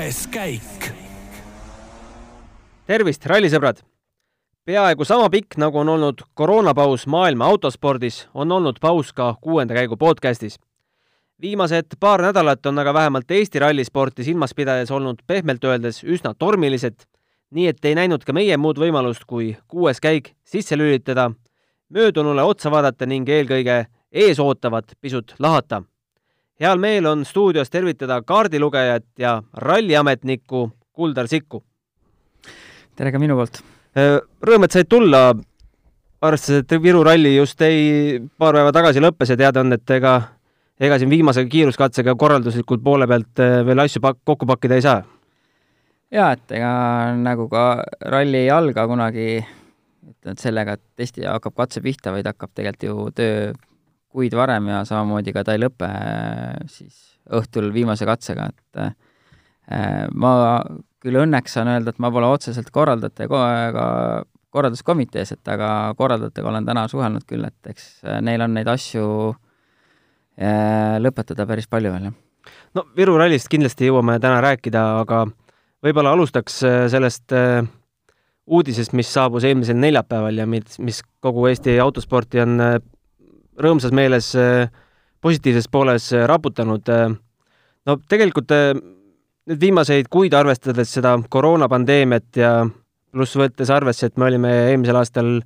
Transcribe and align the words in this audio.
kuues 0.00 0.26
käik. 0.32 0.92
tervist, 2.86 3.26
rallisõbrad! 3.28 3.82
peaaegu 4.64 5.04
sama 5.04 5.26
pikk, 5.28 5.58
nagu 5.60 5.76
on 5.82 5.90
olnud 5.92 6.22
koroonapaus 6.34 7.04
maailma 7.06 7.50
autospordis, 7.52 8.22
on 8.32 8.52
olnud 8.52 8.78
paus 8.80 9.12
ka 9.12 9.34
kuuenda 9.40 9.76
käigu 9.76 9.98
podcastis. 10.00 10.56
viimased 11.40 11.98
paar 12.00 12.22
nädalat 12.22 12.66
on 12.66 12.78
aga 12.78 12.94
vähemalt 12.94 13.30
Eesti 13.30 13.58
rallisporti 13.58 14.24
silmas 14.24 14.54
pidades 14.54 14.90
olnud 14.90 15.20
pehmelt 15.26 15.64
öeldes 15.64 16.00
üsna 16.04 16.32
tormilised, 16.34 16.96
nii 17.50 17.68
et 17.68 17.84
ei 17.84 17.94
näinud 17.94 18.24
ka 18.24 18.32
meie 18.32 18.56
muud 18.56 18.80
võimalust, 18.80 19.26
kui 19.26 19.56
kuues 19.68 20.00
käik 20.00 20.32
sisse 20.44 20.76
lülitada, 20.76 21.30
möödunule 21.90 22.42
otsa 22.42 22.70
vaadata 22.70 23.06
ning 23.06 23.28
eelkõige 23.28 23.84
eesootavat 24.12 24.96
pisut 25.00 25.34
lahata 25.38 25.82
heal 26.60 26.78
meel 26.78 27.06
on 27.06 27.24
stuudios 27.24 27.70
tervitada 27.70 28.20
kaardilugejat 28.22 29.06
ja 29.18 29.42
ralliametnikku 29.52 30.70
Kuldar 30.92 31.28
Sikku. 31.28 31.62
tere 32.96 33.12
ka 33.12 33.18
minu 33.18 33.36
poolt! 33.38 33.62
Rõõm, 34.46 34.66
et 34.66 34.74
said 34.74 34.88
tulla, 34.88 35.32
arvestades, 36.22 36.66
et 36.66 36.82
Viru 36.82 37.00
ralli 37.06 37.32
just 37.36 37.62
ei, 37.64 38.20
paar 38.38 38.54
päeva 38.54 38.72
tagasi 38.76 39.00
lõppes 39.00 39.32
ja 39.32 39.38
teada 39.40 39.64
on, 39.64 39.72
et 39.72 39.96
ega 39.96 40.18
ega 40.80 40.98
siin 40.98 41.10
viimase 41.10 41.44
kiiruskatsega 41.48 42.14
korralduslikult 42.16 42.84
poole 42.84 43.08
pealt 43.08 43.42
veel 43.66 43.82
asju 43.84 44.04
pak-, 44.04 44.20
kokku 44.24 44.46
pakkida 44.46 44.76
ei 44.76 44.84
saa? 44.84 45.00
jaa, 46.12 46.32
et 46.36 46.58
ega 46.60 46.70
nagu 47.16 47.48
ka 47.48 47.64
ralli 48.12 48.44
ei 48.44 48.52
alga 48.52 48.86
kunagi 48.90 49.40
et 49.40 50.38
sellega, 50.38 50.76
et 50.76 50.84
testi 51.00 51.24
hakkab 51.24 51.56
katse 51.56 51.80
pihta, 51.80 52.12
vaid 52.12 52.28
hakkab 52.28 52.52
tegelikult 52.52 52.84
ju 52.84 53.10
töö 53.16 53.52
kuid 54.10 54.34
varem 54.34 54.68
ja 54.70 54.82
samamoodi 54.88 55.34
ka 55.34 55.44
ta 55.46 55.54
ei 55.54 55.62
lõpe 55.62 55.88
siis 56.70 57.10
õhtul 57.30 57.70
viimase 57.74 58.06
katsega, 58.08 58.48
et 58.50 58.80
äh, 58.82 60.06
ma 60.10 60.32
küll 61.00 61.20
õnneks 61.22 61.54
saan 61.56 61.70
öelda, 61.72 61.92
et 61.92 62.02
ma 62.02 62.10
pole 62.12 62.28
otseselt 62.30 62.72
korraldajatega 62.74 63.42
korralduskomitees, 64.50 65.36
et 65.36 65.52
aga 65.52 65.92
korraldajatega 65.98 66.50
olen 66.50 66.66
täna 66.66 66.88
suhelnud 66.90 67.26
küll, 67.28 67.46
et 67.46 67.70
eks 67.70 67.86
äh, 68.04 68.18
neil 68.24 68.42
on 68.46 68.56
neid 68.58 68.70
asju 68.70 69.04
äh, 69.30 70.98
lõpetada 71.02 71.46
päris 71.46 71.70
palju 71.70 71.94
veel, 71.94 72.10
jah. 72.10 72.56
no 72.74 72.88
Viru 72.98 73.14
rallist 73.20 73.50
kindlasti 73.52 73.90
jõuame 73.92 74.18
täna 74.22 74.42
rääkida, 74.42 74.86
aga 75.04 75.24
võib-olla 75.86 76.16
alustaks 76.16 76.58
sellest 76.92 77.32
uudisest, 78.50 78.92
mis 78.98 79.08
saabus 79.14 79.46
eelmisel 79.46 79.78
neljapäeval 79.78 80.42
ja 80.42 80.46
mis, 80.50 80.80
mis 80.82 80.98
kogu 81.22 81.46
Eesti 81.48 81.78
autosporti 81.80 82.42
on 82.42 82.58
rõõmsas 83.60 83.94
meeles 83.94 84.32
äh, 84.38 84.68
positiivses 85.20 85.68
pooles 85.72 86.10
äh, 86.16 86.26
raputanud. 86.28 86.88
Äh, 86.88 87.14
no 87.86 87.96
tegelikult 88.10 88.52
nüüd 88.52 89.60
viimaseid 89.60 90.10
kuid 90.12 90.34
arvestades 90.36 90.92
seda 90.94 91.16
koroonapandeemiat 91.32 92.38
ja 92.38 92.52
pluss 93.10 93.36
võttes 93.38 93.72
arvesse, 93.72 94.10
et 94.10 94.20
me 94.20 94.28
olime 94.28 94.52
eelmisel 94.70 95.00
aastal 95.00 95.38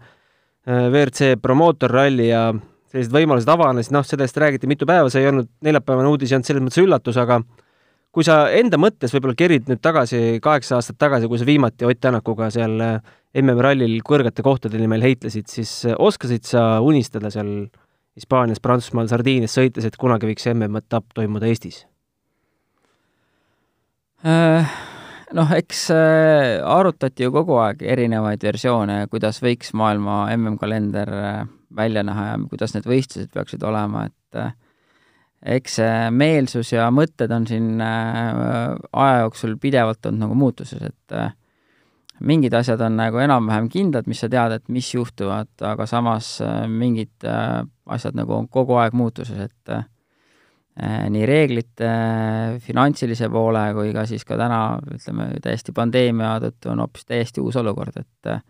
WRC 0.65 1.37
promootorralli 1.41 2.27
ja 2.31 2.49
sellised 2.91 3.13
võimalused 3.15 3.51
avanesid, 3.53 3.93
noh, 3.95 4.05
sellest 4.07 4.37
räägiti 4.41 4.69
mitu 4.71 4.89
päeva, 4.89 5.11
see 5.13 5.23
ei 5.25 5.29
olnud, 5.31 5.49
neljapäevane 5.65 6.11
uudis 6.11 6.33
ei 6.33 6.39
olnud 6.39 6.49
selles 6.49 6.65
mõttes 6.65 6.83
üllatus, 6.83 7.19
aga 7.21 7.39
kui 8.15 8.27
sa 8.27 8.45
enda 8.55 8.79
mõttes 8.81 9.15
võib-olla 9.15 9.37
kerid 9.39 9.71
nüüd 9.71 9.81
tagasi 9.85 10.41
kaheksa 10.45 10.79
aastat 10.79 10.99
tagasi, 11.01 11.29
kui 11.31 11.41
sa 11.41 11.49
viimati 11.49 11.89
Ott 11.89 12.01
Tänakuga 12.05 12.51
seal 12.55 12.77
MM-rallil 13.35 13.97
kõrgete 14.07 14.45
kohtade 14.47 14.81
nimel 14.81 15.05
heitlesid, 15.05 15.49
siis 15.51 15.73
oskasid 15.95 16.47
sa 16.49 16.67
unistada 16.85 17.33
seal 17.35 17.55
Hispaanias, 18.15 18.61
Prantsusmaal, 18.63 19.09
Sardiinias 19.11 19.57
sõites, 19.57 19.87
et 19.89 19.97
kunagi 19.99 20.29
võiks 20.29 20.47
MM-etapp 20.53 21.17
toimuda 21.17 21.49
Eestis? 21.51 21.81
Äh, 24.25 24.75
noh, 25.35 25.51
eks 25.53 25.89
äh, 25.93 26.63
arutati 26.63 27.27
ju 27.27 27.33
kogu 27.35 27.59
aeg 27.61 27.83
erinevaid 27.83 28.47
versioone, 28.47 29.03
kuidas 29.13 29.43
võiks 29.45 29.75
maailma 29.77 30.23
MM-kalender 30.37 31.11
äh, 31.19 31.41
välja 31.75 32.05
näha 32.07 32.29
ja 32.31 32.39
kuidas 32.49 32.77
need 32.77 32.87
võistlused 32.89 33.35
peaksid 33.35 33.67
olema, 33.67 34.07
et 34.07 35.57
eks 35.59 35.81
see 35.81 36.11
meelsus 36.15 36.71
ja 36.73 36.87
mõtted 36.95 37.35
on 37.35 37.45
siin 37.51 37.83
aja 37.83 39.17
jooksul 39.25 39.59
pidevalt 39.61 40.07
olnud 40.07 40.23
nagu 40.23 40.39
muutuses, 40.39 40.81
et 40.87 41.17
mingid 42.23 42.55
asjad 42.55 42.83
on 42.87 42.99
nagu 42.99 43.19
enam-vähem 43.19 43.69
kindlad, 43.73 44.07
mis 44.11 44.23
sa 44.23 44.29
tead, 44.31 44.55
et 44.59 44.69
mis 44.73 44.87
juhtuvad, 44.95 45.51
aga 45.67 45.87
samas 45.91 46.37
mingid 46.71 47.27
asjad 47.27 48.17
nagu 48.19 48.37
on 48.37 48.49
kogu 48.49 48.79
aeg 48.79 48.95
muutuses, 48.97 49.49
et 49.49 49.75
äh, 49.75 49.85
nii 51.11 51.27
reeglite 51.29 51.89
äh,, 51.89 52.59
finantsilise 52.63 53.29
poole 53.33 53.67
kui 53.77 53.93
ka 53.97 54.07
siis 54.11 54.25
ka 54.27 54.39
täna, 54.41 54.61
ütleme, 54.95 55.33
täiesti 55.43 55.75
pandeemia 55.75 56.37
tõttu 56.47 56.73
on 56.73 56.85
hoopis 56.85 57.09
täiesti 57.09 57.43
uus 57.43 57.59
olukord, 57.61 57.99
et 57.99 58.31
äh, 58.31 58.43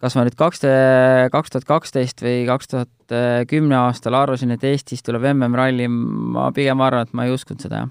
kas 0.00 0.16
ma 0.16 0.24
nüüd 0.24 0.38
kaks, 0.40 0.64
kaks 1.32 1.52
tuhat 1.52 1.68
kaksteist 1.68 2.24
või 2.24 2.42
kaks 2.48 2.72
tuhat 2.72 3.16
kümne 3.50 3.76
aastal 3.82 4.16
arvasin, 4.16 4.54
et 4.54 4.64
Eestis 4.64 5.04
tuleb 5.04 5.26
MM-ralli, 5.34 5.90
ma 5.90 6.48
pigem 6.56 6.80
arvan, 6.80 7.04
et 7.04 7.12
ma 7.12 7.28
ei 7.28 7.34
uskunud 7.34 7.60
seda, 7.60 7.84
jah. 7.84 7.90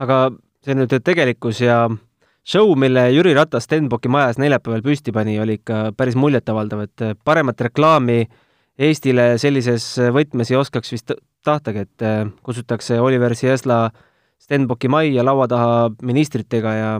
aga 0.00 0.20
see 0.64 0.76
nüüd 0.78 0.94
tegelikkus 1.04 1.60
ja 1.60 1.82
show, 2.48 2.74
mille 2.80 3.10
Jüri 3.12 3.34
Ratas 3.36 3.68
Stenbocki 3.68 4.08
majas 4.08 4.38
neljapäeval 4.40 4.82
püsti 4.82 5.12
pani, 5.12 5.36
oli 5.40 5.58
ikka 5.60 5.90
päris 5.96 6.16
muljetavaldav, 6.16 6.86
et 6.88 7.08
paremat 7.24 7.60
reklaami 7.68 8.22
äh, 8.24 8.36
Eestile 8.78 9.32
sellises 9.42 9.84
võtmes 10.14 10.52
ei 10.52 10.56
oskaks 10.58 10.92
vist 10.94 11.12
tahtagi, 11.46 11.82
et 11.82 12.04
äh, 12.06 12.20
kutsutakse 12.46 13.00
Oliver 13.02 13.34
Siesla 13.34 13.88
Stenbocki 14.38 14.86
majja 14.86 15.24
laua 15.26 15.48
taha 15.50 15.88
ministritega 16.06 16.74
ja 16.76 16.90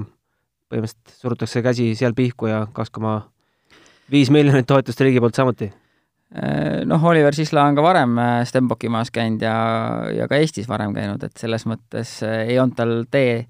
põhimõtteliselt 0.69 1.21
surutakse 1.23 1.63
käsi 1.63 1.93
seal 1.99 2.17
pihku 2.19 2.51
ja 2.51 2.65
kaks 2.75 2.91
koma 2.91 3.13
viis 4.11 4.33
miljonit 4.35 4.67
toetust 4.67 5.01
riigi 5.07 5.23
poolt 5.23 5.39
samuti. 5.39 5.71
Äh, 6.35 6.83
noh, 6.89 7.05
Oliver 7.13 7.37
Sisla 7.37 7.69
on 7.71 7.79
ka 7.79 7.87
varem 7.87 8.19
äh, 8.19 8.41
Stenbocki 8.49 8.91
majas 8.91 9.15
käinud 9.15 9.47
ja, 9.47 9.55
ja 10.19 10.27
ka 10.27 10.43
Eestis 10.43 10.67
varem 10.69 10.97
käinud, 10.99 11.23
et 11.23 11.39
selles 11.39 11.63
mõttes 11.71 12.19
ei 12.27 12.59
olnud 12.59 12.75
tal 12.81 12.97
tee 13.07 13.45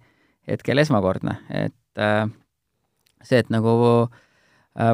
hetkel 0.49 0.85
esmakordne, 0.85 1.41
et 1.49 1.78
see, 1.97 3.39
et 3.39 3.49
nagu 3.51 3.73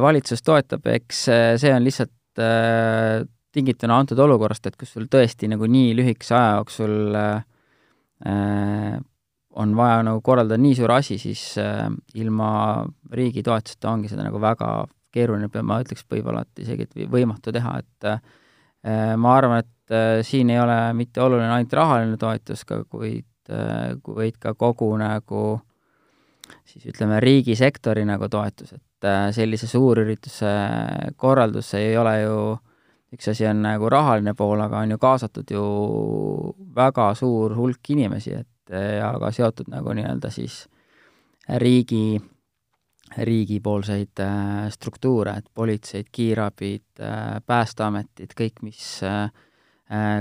valitsus 0.04 0.42
toetab, 0.42 0.86
eks 0.94 1.24
see 1.60 1.72
on 1.74 1.84
lihtsalt 1.84 2.40
äh, 2.40 3.24
tingituna 3.54 3.98
antud 4.02 4.18
olukorrast, 4.18 4.66
et 4.66 4.76
kus 4.78 4.94
sul 4.96 5.08
tõesti 5.10 5.48
nagu 5.50 5.66
nii 5.70 5.92
lühikese 5.98 6.34
aja 6.38 6.54
jooksul 6.58 7.18
äh, 7.18 8.96
on 9.54 9.76
vaja 9.78 10.02
nagu 10.06 10.22
korraldada 10.24 10.58
nii 10.60 10.74
suur 10.78 10.94
asi, 10.96 11.18
siis 11.20 11.42
äh, 11.62 11.86
ilma 12.20 12.48
riigi 13.14 13.44
toetuseta 13.46 13.92
ongi 13.92 14.10
seda 14.10 14.26
nagu 14.26 14.40
väga 14.42 14.70
keeruline, 15.14 15.46
ma 15.62 15.78
ütleks 15.82 16.02
võib-olla, 16.10 16.42
et 16.42 16.64
isegi 16.64 16.88
et 16.88 16.96
võimatu 17.10 17.54
teha, 17.54 17.76
et 17.84 18.08
äh, 18.10 19.14
ma 19.20 19.36
arvan, 19.38 19.62
et 19.62 19.94
äh, 19.94 20.18
siin 20.26 20.50
ei 20.50 20.58
ole 20.58 20.78
mitte 20.98 21.22
oluline 21.22 21.52
ainult 21.54 21.76
rahaline 21.78 22.18
toetus 22.18 22.64
ka, 22.66 22.82
kuid 22.90 23.28
äh,, 23.50 23.94
vaid 24.08 24.40
ka 24.42 24.56
kogu 24.58 24.90
nagu 24.98 25.44
siis 26.74 26.86
ütleme, 26.90 27.20
riigisektori 27.22 28.04
nagu 28.08 28.28
toetus, 28.30 28.74
et 28.76 29.08
äh, 29.08 29.28
sellise 29.34 29.68
suurürituse 29.70 30.52
korraldus 31.20 31.74
ei 31.78 31.96
ole 31.98 32.14
ju, 32.22 32.36
üks 33.14 33.30
asi 33.30 33.46
on 33.48 33.62
nagu 33.64 33.88
rahaline 33.92 34.34
pool, 34.34 34.60
aga 34.64 34.82
on 34.82 34.94
ju 34.94 35.00
kaasatud 35.02 35.54
ju 35.54 35.64
väga 36.76 37.12
suur 37.18 37.54
hulk 37.58 37.94
inimesi, 37.94 38.36
et 38.42 38.74
äh, 38.74 38.96
ja 39.00 39.12
ka 39.20 39.32
seotud 39.34 39.70
nagu 39.72 39.94
nii-öelda 39.96 40.30
siis 40.34 40.64
riigi, 41.60 42.20
riigipoolseid 43.14 44.24
äh, 44.24 44.68
struktuure, 44.74 45.38
et 45.38 45.50
politseid, 45.54 46.10
kiirabid, 46.12 47.04
päästeametid, 47.46 48.32
kõik, 48.38 48.62
mis 48.66 48.86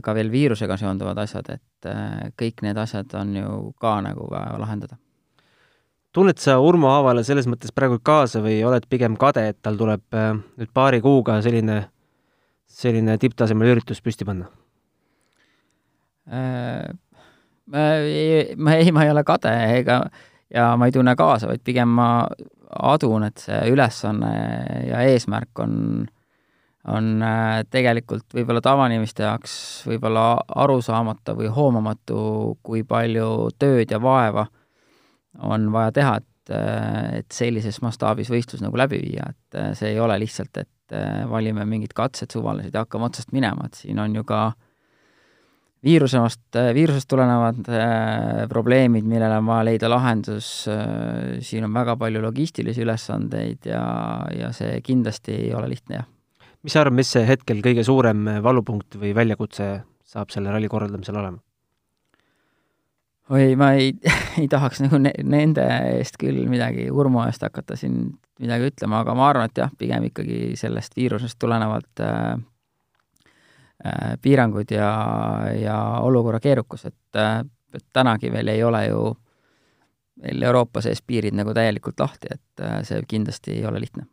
ka 0.03 0.13
veel 0.13 0.29
viirusega 0.29 0.75
seonduvad 0.77 1.21
asjad, 1.23 1.53
et 1.55 1.87
kõik 2.37 2.61
need 2.65 2.77
asjad 2.77 3.15
on 3.17 3.31
ju 3.37 3.55
ka 3.79 3.95
nagu 4.03 4.27
vaja 4.29 4.59
lahendada 4.59 4.99
tunned 6.13 6.37
sa 6.41 6.59
Urmo 6.61 6.91
Aavale 6.93 7.23
selles 7.25 7.47
mõttes 7.49 7.73
praegu 7.75 7.97
kaasa 8.05 8.43
või 8.43 8.59
oled 8.65 8.85
pigem 8.89 9.17
kade, 9.19 9.47
et 9.49 9.59
tal 9.65 9.79
tuleb 9.79 10.17
äh, 10.17 10.33
nüüd 10.59 10.71
paari 10.73 11.01
kuuga 11.03 11.39
selline, 11.45 11.79
selline 12.69 13.17
tipptasemel 13.21 13.73
üritus 13.73 14.03
püsti 14.05 14.27
panna 14.27 14.49
äh,? 16.29 16.85
ma 17.73 17.83
ei, 18.03 18.53
ma 18.59 18.77
ei, 18.77 18.91
ma 18.91 19.05
ei 19.05 19.13
ole 19.13 19.23
kade 19.25 19.51
ega 19.79 20.01
ja 20.53 20.73
ma 20.77 20.89
ei 20.89 20.93
tunne 20.93 21.15
kaasa, 21.17 21.47
vaid 21.49 21.63
pigem 21.65 21.93
ma 21.97 22.09
adun, 22.73 23.23
et 23.23 23.39
see 23.39 23.61
ülesanne 23.71 24.33
ja 24.89 25.01
eesmärk 25.07 25.61
on, 25.63 25.77
on 26.93 27.13
äh, 27.25 27.61
tegelikult 27.73 28.35
võib-olla 28.35 28.61
tavainimeste 28.61 29.25
jaoks 29.25 29.55
võib-olla 29.89 30.27
arusaamata 30.61 31.33
või 31.39 31.49
hoomamatu, 31.55 32.19
kui 32.61 32.83
palju 32.85 33.31
tööd 33.57 33.95
ja 33.95 34.01
vaeva 34.03 34.45
äh, 34.45 34.59
on 35.39 35.71
vaja 35.73 35.91
teha, 35.95 36.17
et, 36.21 36.53
et 37.19 37.31
sellises 37.33 37.79
mastaabis 37.81 38.29
võistlus 38.29 38.61
nagu 38.61 38.77
läbi 38.77 38.99
viia, 39.01 39.31
et 39.31 39.77
see 39.79 39.93
ei 39.93 39.99
ole 40.03 40.19
lihtsalt, 40.21 40.57
et 40.61 40.97
valime 41.29 41.65
mingid 41.65 41.95
katsed 41.97 42.35
suvalised 42.35 42.75
ja 42.75 42.83
hakkame 42.83 43.07
otsast 43.07 43.31
minema, 43.33 43.65
et 43.65 43.79
siin 43.79 44.01
on 44.03 44.13
ju 44.19 44.25
ka 44.27 44.43
viirusest, 45.83 46.57
viirusest 46.75 47.09
tulenevad 47.11 47.67
äh, 47.67 48.43
probleemid, 48.51 49.05
millele 49.07 49.37
on 49.41 49.47
vaja 49.49 49.67
leida 49.67 49.89
lahendus 49.91 50.49
äh,, 50.71 51.39
siin 51.43 51.67
on 51.67 51.73
väga 51.75 51.97
palju 51.99 52.23
logistilisi 52.23 52.85
ülesandeid 52.85 53.67
ja, 53.69 53.83
ja 54.35 54.51
see 54.55 54.79
kindlasti 54.85 55.35
ei 55.47 55.53
ole 55.55 55.71
lihtne, 55.73 56.01
jah. 56.01 56.11
mis 56.63 56.75
sa 56.75 56.83
arvad, 56.83 56.99
mis 57.01 57.15
hetkel 57.27 57.63
kõige 57.65 57.83
suurem 57.87 58.29
valupunkt 58.43 58.99
või 59.01 59.15
väljakutse 59.15 59.73
saab 60.13 60.31
selle 60.33 60.53
ralli 60.53 60.71
korraldamisel 60.71 61.19
olema? 61.19 61.41
Oi, 63.29 63.55
ma 63.55 63.73
ei, 63.79 63.93
ei 64.41 64.47
tahaks 64.51 64.83
nagu 64.83 64.99
ne, 64.99 65.13
nende 65.23 65.67
eest 65.97 66.17
küll 66.21 66.43
midagi, 66.51 66.89
Urmo 66.91 67.23
eest 67.27 67.45
hakata 67.45 67.77
siin 67.79 68.07
midagi 68.41 68.71
ütlema, 68.73 69.03
aga 69.03 69.15
ma 69.15 69.29
arvan, 69.29 69.51
et 69.51 69.61
jah, 69.63 69.71
pigem 69.77 70.09
ikkagi 70.09 70.57
sellest 70.59 70.97
viirusest 70.97 71.39
tulenevalt 71.39 72.01
äh, 72.03 72.35
Äh, 73.85 74.17
piirangud 74.21 74.71
ja, 74.71 74.89
ja 75.59 75.77
olukorra 75.99 76.39
keerukus, 76.39 76.85
et, 76.85 77.15
äh, 77.19 77.41
et 77.73 77.83
tänagi 77.93 78.29
veel 78.31 78.47
ei 78.47 78.61
ole 78.63 78.85
ju 78.85 79.01
meil 80.23 80.45
Euroopa 80.47 80.79
sees 80.81 81.01
piirid 81.03 81.35
nagu 81.35 81.51
täielikult 81.53 81.99
lahti, 81.99 82.29
et 82.31 82.63
äh, 82.63 82.77
see 82.87 83.01
kindlasti 83.07 83.57
ei 83.57 83.65
ole 83.67 83.81
lihtne. 83.83 84.05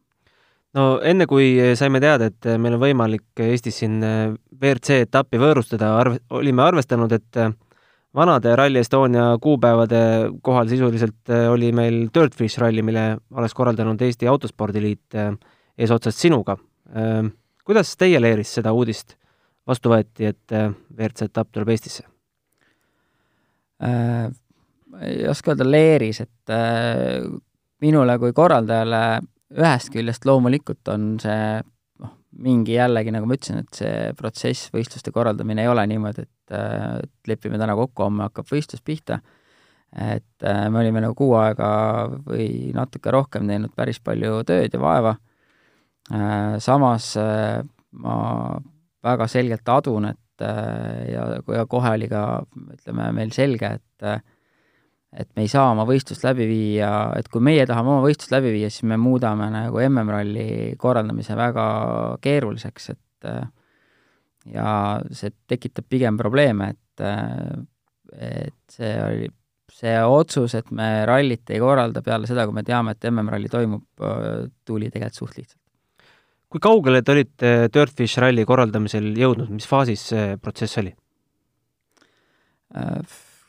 no 0.74 0.98
enne, 1.06 1.26
kui 1.30 1.52
saime 1.78 2.00
teada, 2.02 2.32
et 2.32 2.50
meil 2.58 2.74
on 2.74 2.82
võimalik 2.82 3.44
Eestis 3.46 3.78
siin 3.78 4.00
WRC 4.02 5.04
etappi 5.04 5.38
võõrustada, 5.38 5.92
arv-, 6.00 6.18
olime 6.34 6.66
arvestanud, 6.66 7.12
et 7.12 7.40
vanade 8.16 8.56
Rally 8.56 8.78
Estonia 8.78 9.36
kuupäevade 9.42 10.00
kohal 10.42 10.68
sisuliselt 10.68 11.30
oli 11.50 11.72
meil 11.72 12.08
Dirtfish 12.14 12.58
ralli, 12.58 12.82
mille 12.82 13.16
oleks 13.34 13.54
korraldanud 13.54 14.00
Eesti 14.02 14.26
Autospordiliit 14.26 15.18
eesotsas 15.78 16.18
sinuga. 16.18 16.56
Kuidas 17.64 17.94
teie 17.96 18.20
leeris 18.20 18.54
seda 18.58 18.72
uudist 18.74 19.14
vastu 19.70 19.92
võeti, 19.92 20.30
et 20.30 20.54
äh, 20.56 20.70
WRC 20.96 21.28
etapp 21.28 21.50
tuleb 21.54 21.74
Eestisse 21.74 22.06
äh,? 23.84 24.30
ei 25.00 25.22
oska 25.30 25.52
öelda 25.52 25.64
leeris, 25.68 26.18
et 26.24 26.52
äh, 26.52 27.22
minule 27.80 28.16
kui 28.20 28.34
korraldajale 28.36 29.20
ühest 29.56 29.92
küljest 29.94 30.26
loomulikult 30.28 30.90
on 30.92 31.12
see 31.22 31.60
mingi 32.38 32.76
jällegi, 32.76 33.12
nagu 33.14 33.26
ma 33.28 33.36
ütlesin, 33.36 33.64
et 33.64 33.80
see 33.80 34.12
protsess, 34.18 34.70
võistluste 34.74 35.12
korraldamine 35.14 35.64
ei 35.64 35.70
ole 35.70 35.84
niimoodi, 35.90 36.24
et, 36.26 36.54
äh, 36.54 37.00
et 37.02 37.32
lepime 37.32 37.58
täna 37.60 37.74
kokku, 37.78 38.06
homme 38.06 38.26
hakkab 38.28 38.48
võistlus 38.50 38.84
pihta, 38.86 39.20
et 39.90 40.46
äh, 40.46 40.62
me 40.70 40.82
olime 40.82 41.02
nagu 41.02 41.16
kuu 41.18 41.34
aega 41.40 41.70
või 42.26 42.70
natuke 42.76 43.10
rohkem 43.14 43.50
teinud 43.50 43.74
päris 43.76 43.98
palju 44.02 44.44
tööd 44.46 44.74
ja 44.74 44.82
vaeva. 44.82 45.16
Äh,, 46.10 46.58
samas 46.62 47.12
äh, 47.20 47.60
ma 47.92 48.16
väga 49.04 49.26
selgelt 49.30 49.68
adun, 49.68 50.10
et 50.12 50.44
äh, 50.46 51.10
ja, 51.10 51.26
ja 51.56 51.66
kohe 51.70 51.96
oli 51.98 52.08
ka, 52.10 52.44
ütleme, 52.76 53.10
meil 53.16 53.34
selge, 53.34 53.74
et 53.80 54.10
et 55.10 55.28
me 55.36 55.44
ei 55.44 55.50
saa 55.50 55.70
oma 55.72 55.86
võistlust 55.88 56.24
läbi 56.26 56.46
viia, 56.48 56.90
et 57.18 57.28
kui 57.32 57.42
meie 57.42 57.64
tahame 57.66 57.94
oma 57.96 58.04
võistlust 58.04 58.34
läbi 58.34 58.52
viia, 58.54 58.70
siis 58.70 58.86
me 58.90 58.98
muudame 59.00 59.48
nagu 59.52 59.80
MM-ralli 59.82 60.76
korraldamise 60.78 61.36
väga 61.38 61.66
keeruliseks, 62.22 62.90
et 62.94 63.30
ja 64.54 64.70
see 65.14 65.34
tekitab 65.50 65.88
pigem 65.90 66.20
probleeme, 66.20 66.72
et 66.74 67.04
et 68.10 68.74
see 68.74 68.94
oli, 69.02 69.26
see 69.70 69.94
otsus, 70.02 70.54
et 70.58 70.70
me 70.74 71.06
rallit 71.06 71.50
ei 71.50 71.60
korralda 71.62 72.02
peale 72.02 72.26
seda, 72.30 72.46
kui 72.46 72.56
me 72.58 72.64
teame, 72.66 72.94
et 72.94 73.10
MM-ralli 73.10 73.50
toimub, 73.50 73.84
tuli 74.66 74.90
tegelikult 74.90 75.20
suht 75.20 75.38
lihtsalt 75.38 75.60
kui 76.50 76.62
kaugele 76.62 77.02
te 77.06 77.14
olite 77.14 77.50
Dirtfish 77.70 78.18
ralli 78.18 78.42
korraldamisel 78.42 79.12
jõudnud, 79.18 79.52
mis 79.54 79.68
faasis 79.70 80.08
see 80.10 80.36
protsess 80.42 80.80
oli? 80.82 80.90
Äh, 82.74 82.98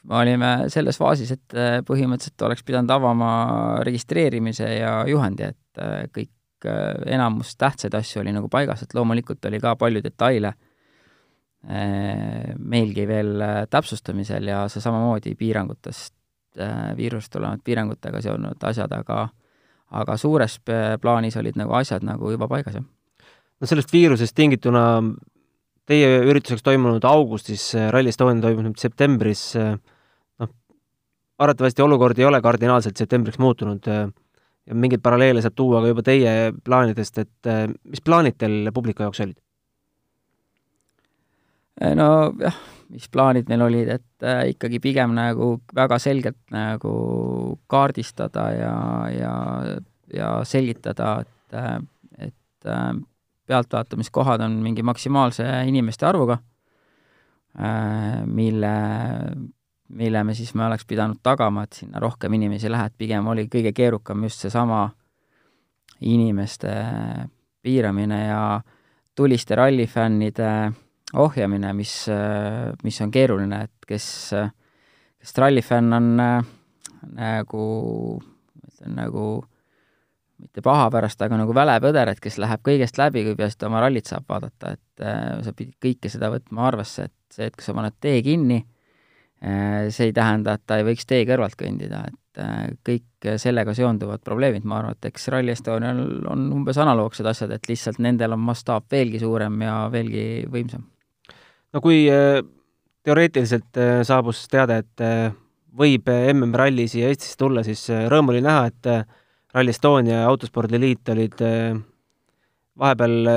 me 0.09 0.18
olime 0.18 0.51
selles 0.74 0.98
faasis, 1.00 1.33
et 1.36 1.57
äh, 1.57 1.80
põhimõtteliselt 1.88 2.48
oleks 2.48 2.65
pidanud 2.68 2.92
avama 2.94 3.31
registreerimise 3.88 4.69
ja 4.80 4.95
juhendi, 5.09 5.51
et 5.53 5.81
äh, 5.81 6.06
kõik, 6.13 6.33
enamus 7.09 7.56
tähtsaid 7.57 7.95
asju 7.98 8.19
oli 8.21 8.30
nagu 8.36 8.45
paigas, 8.45 8.83
et 8.83 8.92
loomulikult 8.94 9.45
oli 9.50 9.57
ka 9.57 9.71
palju 9.81 10.03
detaile 10.06 10.51
meilgi 11.65 13.07
veel 13.09 13.42
täpsustamisel 13.69 14.45
ja 14.45 14.59
see 14.69 14.81
samamoodi 14.81 15.33
piirangutest, 15.39 16.13
viirusest 16.98 17.33
tulenevad 17.33 17.63
piirangutega 17.65 18.21
seonduvad 18.21 18.68
asjad, 18.69 18.94
aga 18.94 19.24
aga 19.92 20.18
suures 20.21 20.59
plaanis 21.01 21.38
olid 21.42 21.57
nagu 21.59 21.74
asjad 21.77 22.06
nagu 22.06 22.31
juba 22.31 22.48
paigas, 22.51 22.77
jah. 22.77 22.86
no 23.59 23.69
sellest 23.69 23.94
viirusest 23.94 24.36
tingituna 24.36 24.86
teie 25.91 26.09
ürituseks 26.23 26.63
toimunud 26.65 27.05
augustis, 27.07 27.71
Rally 27.93 28.13
Estonia 28.13 28.43
toimub 28.43 28.65
nüüd 28.69 28.81
septembris, 28.81 29.43
noh, 29.59 30.51
arvatavasti 31.43 31.83
olukord 31.85 32.19
ei 32.19 32.27
ole 32.29 32.41
kardinaalselt 32.43 32.99
septembriks 32.99 33.39
muutunud 33.43 33.88
ja 33.91 34.77
mingeid 34.77 35.03
paralleele 35.03 35.43
saab 35.43 35.55
tuua 35.57 35.83
ka 35.83 35.91
juba 35.91 36.03
teie 36.07 36.35
plaanidest, 36.63 37.23
et 37.23 37.53
mis 37.83 38.03
plaanid 38.05 38.39
teil 38.39 38.71
publiku 38.75 39.03
jaoks 39.03 39.23
olid? 39.25 39.39
no 41.97 42.07
jah, 42.39 42.57
mis 42.91 43.07
plaanid 43.11 43.49
meil 43.51 43.63
olid, 43.65 43.91
et 43.95 44.25
äh, 44.27 44.43
ikkagi 44.53 44.81
pigem 44.83 45.15
nagu 45.17 45.53
väga 45.75 45.97
selgelt 46.01 46.39
nagu 46.53 46.93
kaardistada 47.71 48.47
ja, 48.55 48.75
ja, 49.15 49.35
ja 50.13 50.31
selgitada, 50.47 51.13
et, 51.23 51.55
äh, 51.57 51.77
et 52.27 52.69
äh, 52.69 52.91
pealtvaatamiskohad 53.51 54.45
on 54.48 54.59
mingi 54.63 54.83
maksimaalse 54.88 55.45
inimeste 55.68 56.07
arvuga, 56.07 56.38
mille, 58.31 58.74
mille 59.89 60.24
me 60.24 60.36
siis, 60.38 60.53
me 60.56 60.65
oleks 60.65 60.88
pidanud 60.88 61.19
tagama, 61.24 61.65
et 61.68 61.81
sinna 61.81 62.00
rohkem 62.00 62.33
inimesi 62.39 62.69
ei 62.69 62.75
lähe, 62.75 62.88
et 62.88 62.98
pigem 62.98 63.27
oli 63.27 63.48
kõige 63.51 63.74
keerukam 63.75 64.24
just 64.24 64.45
seesama 64.45 64.86
inimeste 66.07 66.71
piiramine 67.62 68.21
ja 68.25 68.44
tuliste 69.15 69.56
rallifännide 69.59 70.71
ohjamine, 71.19 71.74
mis, 71.75 71.94
mis 72.83 73.01
on 73.03 73.12
keeruline, 73.12 73.65
et 73.68 73.88
kes, 73.88 74.07
kes 75.19 75.36
trallifänn 75.36 75.94
on 75.94 76.09
nagu, 77.18 77.65
ütlen 78.63 78.95
nagu 78.98 79.25
mitte 80.41 80.63
paha 80.65 80.89
pärast, 80.93 81.21
aga 81.21 81.39
nagu 81.39 81.55
välepõder, 81.55 82.11
et 82.11 82.21
kes 82.23 82.39
läheb 82.41 82.63
kõigest 82.65 82.97
läbi, 82.99 83.25
kui 83.27 83.38
peaasi, 83.39 83.59
et 83.59 83.67
oma 83.69 83.81
rallit 83.83 84.09
saab 84.09 84.27
vaadata, 84.29 84.75
et 84.75 85.05
äh, 85.05 85.39
sa 85.45 85.53
pidid 85.57 85.77
kõike 85.83 86.11
seda 86.11 86.31
võtma 86.33 86.67
arvesse, 86.71 87.09
et 87.09 87.35
see, 87.38 87.50
et 87.50 87.57
kui 87.57 87.65
sa 87.65 87.75
paned 87.77 87.98
tee 88.03 88.21
kinni 88.25 88.60
äh,, 88.62 89.89
see 89.93 90.10
ei 90.10 90.15
tähenda, 90.17 90.57
et 90.57 90.65
ta 90.67 90.81
ei 90.81 90.88
võiks 90.88 91.07
tee 91.10 91.24
kõrvalt 91.29 91.57
kõndida, 91.60 92.03
et 92.10 92.41
äh, 92.41 92.71
kõik 92.88 93.31
sellega 93.41 93.75
seonduvad 93.77 94.24
probleemid, 94.25 94.65
ma 94.65 94.79
arvan, 94.81 94.98
et 94.98 95.12
eks 95.12 95.29
Rally 95.33 95.53
Estonial 95.53 96.01
on 96.31 96.48
umbes 96.57 96.79
analoogsed 96.81 97.27
asjad, 97.29 97.53
et 97.53 97.69
lihtsalt 97.69 98.01
nendel 98.01 98.33
on 98.33 98.41
mastaap 98.41 98.89
veelgi 98.91 99.21
suurem 99.21 99.62
ja 99.62 99.75
veelgi 99.93 100.25
võimsam. 100.50 100.88
No 101.71 101.79
kui 101.83 102.03
äh, 102.12 102.41
teoreetiliselt 103.05 103.79
äh, 103.79 104.01
saabus 104.07 104.43
teade, 104.51 104.81
et 104.83 105.03
äh, 105.05 105.31
võib 105.77 106.10
MM-ralli 106.12 106.88
siia 106.91 107.12
Eestisse 107.12 107.38
tulla, 107.39 107.63
siis 107.63 107.86
rõõm 108.12 108.33
oli 108.33 108.41
näha, 108.43 108.65
et 108.67 108.89
Rally 109.53 109.74
Estonia 109.74 110.22
ja 110.22 110.27
Autospordiliit 110.29 111.10
olid 111.12 111.41
vahepeal 112.79 113.29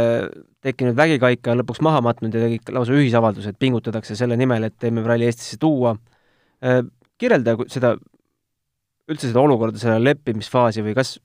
tekkinud 0.65 0.97
vägikaika 0.97 1.57
lõpuks 1.59 1.83
maha 1.85 2.01
matnud 2.05 2.35
ja 2.35 2.45
tegid 2.47 2.71
lausa 2.75 2.95
ühisavalduse, 2.95 3.53
et 3.53 3.61
pingutatakse 3.61 4.17
selle 4.17 4.39
nimel, 4.39 4.69
et 4.69 4.87
MM-ralli 4.89 5.27
Eestisse 5.29 5.59
tuua. 5.61 5.97
kirjelda 7.19 7.57
seda, 7.69 7.95
üldse 9.11 9.29
seda 9.29 9.43
olukorda, 9.43 9.79
seda 9.79 9.99
leppimisfaasi 10.01 10.85
või 10.87 10.95
kas 10.97 11.17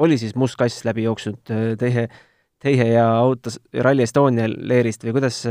oli 0.00 0.18
siis 0.18 0.36
must 0.38 0.56
kass 0.60 0.84
läbi 0.88 1.04
jooksnud 1.04 1.52
teie, 1.80 2.06
teie 2.62 2.86
ja 2.94 3.06
autos, 3.18 3.58
Rally 3.74 4.06
Estonia 4.06 4.48
leerist 4.48 5.04
või 5.04 5.18
kuidas, 5.18 5.42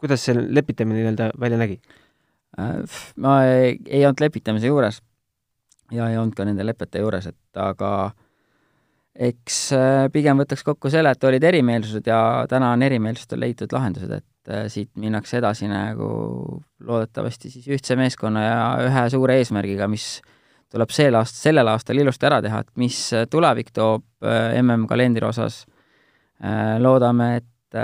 kuidas 0.00 0.24
see 0.26 0.34
lepitamine 0.34 1.02
nii-öelda 1.02 1.30
välja 1.40 1.60
nägi? 1.60 1.78
Äh, 2.58 3.00
ma 3.18 3.40
ei 3.50 4.04
olnud 4.06 4.22
lepitamise 4.22 4.70
juures 4.70 5.00
ja 5.92 6.08
ei 6.10 6.18
olnud 6.18 6.36
ka 6.36 6.46
nende 6.46 6.64
lepete 6.66 7.02
juures, 7.02 7.26
et 7.30 7.60
aga 7.60 7.90
eks 9.14 9.58
äh, 9.76 10.04
pigem 10.12 10.40
võtaks 10.42 10.64
kokku 10.66 10.90
selle, 10.90 11.12
et 11.14 11.24
olid 11.24 11.44
erimeelsused 11.44 12.06
ja 12.10 12.18
täna 12.50 12.72
on 12.74 12.82
erimeelsustel 12.82 13.40
leitud 13.44 13.72
lahendused, 13.74 14.10
et 14.10 14.52
äh, 14.52 14.64
siit 14.72 14.90
minnakse 15.00 15.38
edasi 15.38 15.68
nagu 15.70 16.08
loodetavasti 16.84 17.52
siis 17.52 17.68
ühtse 17.70 17.96
meeskonna 17.98 18.44
ja 18.44 18.62
ühe 18.88 19.04
suure 19.14 19.38
eesmärgiga, 19.42 19.88
mis 19.90 20.18
tuleb 20.74 20.90
sel 20.90 21.14
aast-, 21.20 21.38
sellel 21.44 21.70
aastal 21.70 22.00
ilusti 22.02 22.26
ära 22.26 22.40
teha, 22.42 22.64
et 22.64 22.72
mis 22.80 22.98
tulevik 23.30 23.70
toob 23.74 24.26
MM-kalendri 24.62 25.26
osas. 25.28 25.64
loodame, 26.82 27.36
et 27.36 27.76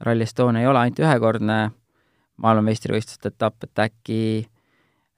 Rally 0.00 0.24
Estonia 0.26 0.64
ei 0.64 0.66
ole 0.66 0.80
ainult 0.80 0.98
ühekordne 0.98 1.58
maailmameistrivõistluste 2.40 3.30
etapp, 3.30 3.66
et 3.68 3.82
äkki, 3.84 4.20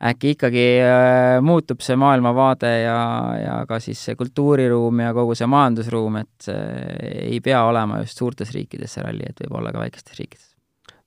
äkki 0.03 0.35
ikkagi 0.37 0.67
äh, 0.83 1.39
muutub 1.45 1.83
see 1.85 1.97
maailmavaade 2.01 2.73
ja, 2.83 3.01
ja 3.39 3.57
ka 3.69 3.79
siis 3.81 4.03
see 4.03 4.19
kultuuriruum 4.19 5.05
ja 5.05 5.13
kogu 5.15 5.37
see 5.39 5.47
majandusruum, 5.47 6.21
et 6.23 6.49
ei 6.51 7.41
pea 7.45 7.65
olema 7.69 8.01
just 8.03 8.19
suurtes 8.19 8.51
riikides 8.55 8.99
see 8.99 9.05
ralli, 9.05 9.29
et 9.29 9.45
võib 9.45 9.61
olla 9.61 9.75
ka 9.75 9.85
väikestes 9.85 10.19
riikides. 10.19 10.49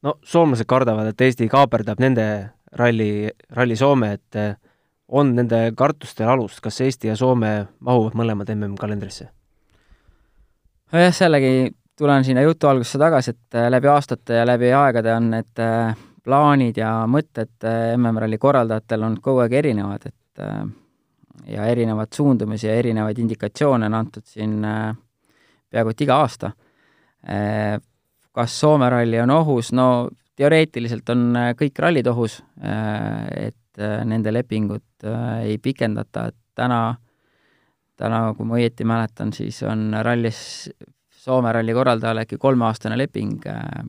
no 0.08 0.20
soomlased 0.24 0.70
kardavad, 0.70 1.12
et 1.12 1.26
Eesti 1.28 1.50
kaaperdab 1.52 2.00
nende 2.00 2.28
ralli, 2.76 3.30
Ralli 3.52 3.76
Soome, 3.76 4.12
et 4.14 4.40
eh, 4.40 4.56
on 5.08 5.34
nende 5.36 5.72
kartustel 5.78 6.30
alust, 6.30 6.62
kas 6.64 6.82
Eesti 6.82 7.12
ja 7.12 7.16
Soome 7.16 7.56
mahuvad 7.80 8.18
mõlemad 8.18 8.52
MM-kalendrisse? 8.56 9.30
nojah, 10.94 11.14
jällegi 11.22 11.72
tulen 11.98 12.24
sinna 12.24 12.44
jutu 12.46 12.68
algusesse 12.68 13.00
tagasi, 13.02 13.36
et 13.36 13.60
äh, 13.60 13.70
läbi 13.72 13.92
aastate 13.92 14.42
ja 14.42 14.48
läbi 14.48 14.72
aegade 14.74 15.14
on 15.16 15.32
need 15.34 15.64
äh, 15.64 15.96
plaanid 16.26 16.78
ja 16.82 16.92
mõtted 17.10 17.68
äh, 17.68 17.94
MM-ralli 17.98 18.40
korraldajatel 18.42 19.08
olnud 19.08 19.24
kogu 19.24 19.44
aeg 19.46 19.58
erinevad, 19.62 20.10
et 20.10 20.22
ja 21.48 21.66
erinevad 21.72 22.12
suundumisi 22.12 22.68
ja 22.68 22.74
erinevaid 22.76 23.20
indikatsioone 23.24 23.88
on 23.88 23.94
antud 23.96 24.26
siin 24.28 24.58
peaaegu 24.60 25.94
et 25.94 26.02
iga 26.04 26.18
aasta. 26.24 26.50
Kas 28.36 28.58
Soome 28.60 28.90
ralli 28.92 29.22
on 29.24 29.32
ohus, 29.32 29.72
no 29.72 30.10
teoreetiliselt 30.36 31.08
on 31.14 31.40
kõik 31.56 31.80
rallid 31.80 32.10
ohus, 32.12 32.42
et 32.60 33.84
nende 34.12 34.34
lepingut 34.36 35.08
ei 35.48 35.56
pikendata, 35.64 36.28
et 36.34 36.40
täna 36.60 36.82
täna, 38.00 38.22
kui 38.36 38.48
ma 38.48 38.60
õieti 38.60 38.88
mäletan, 38.88 39.34
siis 39.36 39.62
on 39.68 39.90
rallis, 40.06 40.40
Soome 41.26 41.50
ralli 41.56 41.74
korraldajal 41.74 42.22
äkki 42.22 42.38
kolmeaastane 42.38 42.98
leping 43.00 43.48
äh, 43.50 43.80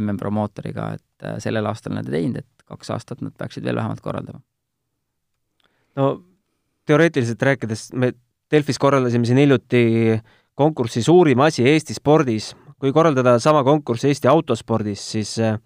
MM-promootoriga, 0.00 0.92
et 0.98 1.26
äh, 1.26 1.36
sellel 1.42 1.66
aastal 1.70 1.96
nad 1.96 2.08
ei 2.08 2.18
teinud, 2.18 2.42
et 2.42 2.66
kaks 2.68 2.90
aastat 2.94 3.22
nad 3.24 3.34
peaksid 3.38 3.64
veel 3.64 3.78
vähemalt 3.78 4.00
korraldama. 4.04 4.40
no 5.96 6.08
teoreetiliselt 6.86 7.42
rääkides, 7.42 7.92
me 7.94 8.12
Delfis 8.48 8.78
korraldasime 8.80 9.28
siin 9.28 9.42
hiljuti 9.42 9.82
konkursi 10.56 11.02
Suurim 11.02 11.40
asi 11.44 11.66
Eesti 11.68 11.94
spordis. 11.94 12.54
kui 12.78 12.92
korraldada 12.92 13.38
sama 13.38 13.64
konkurss 13.64 14.04
Eesti 14.04 14.28
autospordis, 14.28 15.02
siis 15.12 15.38
äh, 15.38 15.58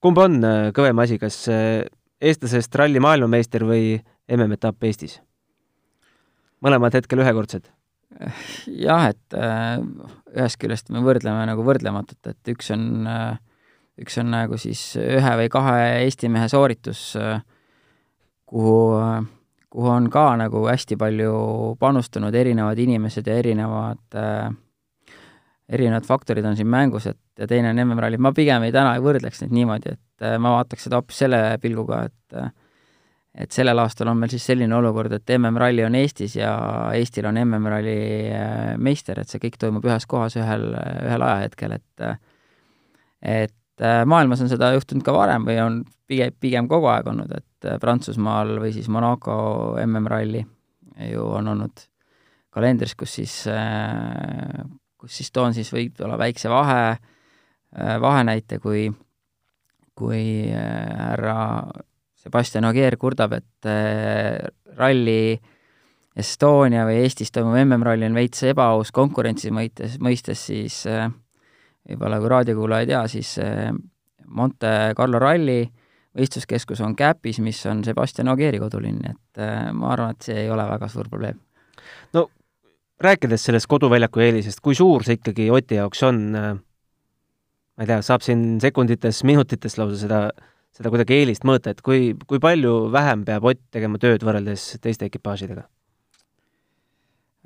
kumb 0.00 0.18
on 0.18 0.40
kõvem 0.74 1.02
asi, 1.02 1.18
kas 1.18 1.48
eestlasest 2.20 2.74
ralli 2.74 3.00
maailmameister 3.00 3.64
või 3.66 3.98
MM-etapp 4.30 4.84
Eestis? 4.84 5.20
mõlemad 6.64 6.94
hetkel 6.96 7.20
ühekordsed? 7.24 7.68
jah, 8.66 9.10
et 9.10 9.36
äh, 9.36 9.80
ühest 10.34 10.58
küljest 10.60 10.90
me 10.94 11.02
võrdleme 11.04 11.44
nagu 11.48 11.64
võrdlematut, 11.66 12.20
et 12.30 12.52
üks 12.54 12.72
on 12.74 13.06
üks 14.00 14.18
on 14.18 14.32
nagu 14.34 14.58
siis 14.58 14.82
ühe 14.98 15.36
või 15.38 15.50
kahe 15.52 16.02
Eesti 16.02 16.28
mehe 16.32 16.48
sooritus 16.50 17.12
kuhu 18.50 18.74
kuhu 19.74 19.90
on 19.90 20.10
ka 20.10 20.26
nagu 20.38 20.66
hästi 20.66 20.98
palju 20.98 21.34
panustanud 21.78 22.34
erinevad 22.34 22.78
inimesed 22.78 23.26
ja 23.26 23.38
erinevad 23.38 24.18
erinevad 25.68 26.06
faktorid 26.06 26.44
on 26.44 26.56
siin 26.56 26.68
mängus, 26.68 27.06
et 27.08 27.18
ja 27.38 27.48
teine 27.48 27.72
on 27.72 27.80
MM-ralli, 27.86 28.18
ma 28.20 28.32
pigem 28.36 28.66
ei, 28.66 28.72
täna 28.74 28.94
ei 28.96 29.02
võrdleks 29.04 29.42
neid 29.42 29.54
niimoodi, 29.56 29.94
et 29.96 30.26
ma 30.38 30.58
vaataks 30.58 30.86
seda 30.86 31.00
hoopis 31.00 31.22
selle 31.24 31.40
pilguga, 31.62 32.04
et 32.10 32.38
äh, 32.38 32.52
et 33.34 33.50
sellel 33.54 33.78
aastal 33.82 34.08
on 34.12 34.18
meil 34.20 34.30
siis 34.30 34.44
selline 34.46 34.76
olukord, 34.76 35.12
et 35.16 35.32
MM-ralli 35.36 35.82
on 35.86 35.96
Eestis 35.98 36.36
ja 36.38 36.52
Eestil 36.94 37.26
on 37.26 37.38
MM-ralli 37.42 37.96
äh, 38.30 38.74
meister, 38.78 39.18
et 39.20 39.30
see 39.30 39.42
kõik 39.42 39.58
toimub 39.60 39.86
ühes 39.88 40.06
kohas 40.10 40.36
ühel, 40.38 40.68
ühel 41.02 41.26
ajahetkel, 41.26 41.74
et 41.78 42.04
et 43.24 43.82
äh, 43.82 44.02
maailmas 44.06 44.44
on 44.44 44.52
seda 44.52 44.70
juhtunud 44.76 45.06
ka 45.06 45.14
varem 45.16 45.46
või 45.48 45.58
on 45.62 45.80
pigem, 46.06 46.34
pigem 46.40 46.68
kogu 46.70 46.90
aeg 46.92 47.10
olnud, 47.10 47.32
et 47.34 47.68
äh, 47.70 47.80
Prantsusmaal 47.82 48.58
või 48.62 48.74
siis 48.76 48.90
Monaco 48.92 49.36
MM-ralli 49.82 50.44
ju 51.10 51.26
on 51.40 51.50
olnud 51.56 51.88
kalendris, 52.54 52.94
kus 52.94 53.16
siis, 53.18 53.32
kus 55.00 55.16
siis 55.18 55.32
toon 55.34 55.56
siis 55.56 55.72
võib-olla 55.74 56.14
väikse 56.20 56.46
vahe, 56.52 56.92
vahenäite, 57.98 58.60
kui 58.62 58.84
kui 59.98 60.50
härra 60.50 61.34
Sebastian 62.24 62.64
Ogier 62.64 62.96
kurdab, 62.96 63.36
et 63.36 63.68
äh, 63.68 64.38
ralli 64.78 65.36
Estonia 66.16 66.84
või 66.86 67.02
Eestis 67.02 67.32
toimuv 67.34 67.58
MM-ralli 67.64 68.06
on 68.08 68.16
veits 68.16 68.44
ebaaus 68.48 68.92
konkurentsi 68.94 69.50
mõistes, 69.52 69.98
mõistes, 70.02 70.44
siis 70.48 70.78
äh, 70.88 71.08
võib-olla 71.90 72.20
kui 72.22 72.30
raadiokuulaja 72.32 72.86
ei 72.86 72.90
tea, 72.92 73.02
siis 73.12 73.34
äh, 73.42 73.74
Monte 74.34 74.70
Carlo 74.96 75.20
ralli 75.20 75.60
võistluskeskus 76.16 76.80
on 76.86 76.94
Käpis, 76.96 77.42
mis 77.44 77.58
on 77.68 77.82
Sebastian 77.84 78.30
Ogieri 78.32 78.60
kodulinn, 78.62 79.02
et 79.10 79.40
ma 79.74 79.90
arvan, 79.90 80.14
et 80.14 80.28
see 80.28 80.44
ei 80.44 80.50
ole 80.50 80.62
väga 80.68 80.86
suur 80.88 81.10
probleem. 81.10 81.40
no 82.14 82.28
rääkides 83.02 83.44
sellest 83.50 83.66
koduväljaku 83.68 84.22
eelisest, 84.22 84.62
kui 84.62 84.78
suur 84.78 85.02
see 85.04 85.18
ikkagi 85.18 85.50
Oti 85.50 85.80
jaoks 85.80 86.02
on, 86.06 86.20
ma 86.38 87.82
ei 87.82 87.90
tea, 87.90 87.98
saab 88.06 88.22
siin 88.22 88.60
sekundites, 88.62 89.24
minutites 89.26 89.74
lausa 89.76 89.98
seda 90.06 90.20
äh, 90.30 90.53
seda 90.74 90.90
kuidagi 90.90 91.18
eelist 91.20 91.46
mõõta, 91.46 91.74
et 91.74 91.82
kui, 91.84 92.12
kui 92.28 92.40
palju 92.42 92.90
vähem 92.94 93.24
peab 93.26 93.46
Ott 93.50 93.62
tegema 93.74 94.00
tööd 94.02 94.24
võrreldes 94.26 94.66
teiste 94.82 95.08
ekipaažidega 95.08 95.66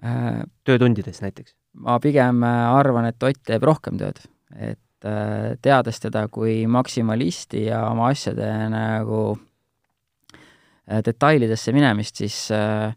äh,? 0.05 0.45
töötundides 0.69 1.21
näiteks? 1.25 1.55
ma 1.85 1.99
pigem 2.03 2.43
äh, 2.47 2.61
arvan, 2.79 3.11
et 3.11 3.23
Ott 3.23 3.43
teeb 3.47 3.67
rohkem 3.69 3.99
tööd, 4.01 4.23
et 4.57 5.09
äh, 5.09 5.59
teades 5.65 6.01
teda 6.05 6.27
kui 6.33 6.63
maksimalisti 6.71 7.67
ja 7.69 7.85
oma 7.91 8.11
asjade 8.15 8.49
nagu 8.73 9.21
äh, 9.37 11.03
detailidesse 11.05 11.75
minemist, 11.77 12.25
siis 12.25 12.41
äh, 12.57 12.95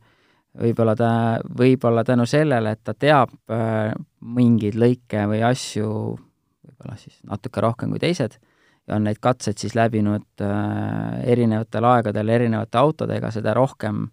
võib-olla 0.61 0.95
ta, 0.99 1.11
võib-olla 1.59 2.05
tänu 2.07 2.25
sellele, 2.27 2.75
et 2.75 2.83
ta 2.87 2.95
teab 2.95 3.35
äh, 3.51 3.91
mingeid 4.21 4.79
lõike 4.79 5.27
või 5.27 5.43
asju 5.47 5.91
võib-olla 6.15 6.95
siis 7.03 7.19
natuke 7.27 7.63
rohkem 7.67 7.91
kui 7.91 7.99
teised 7.99 8.39
ja 8.87 8.97
on 8.97 9.05
neid 9.05 9.19
katseid 9.21 9.61
siis 9.61 9.75
läbinud 9.77 10.43
äh, 10.43 11.21
erinevatel 11.33 11.87
aegadel 11.91 12.33
erinevate 12.33 12.79
autodega, 12.81 13.31
seda 13.33 13.53
rohkem 13.57 14.07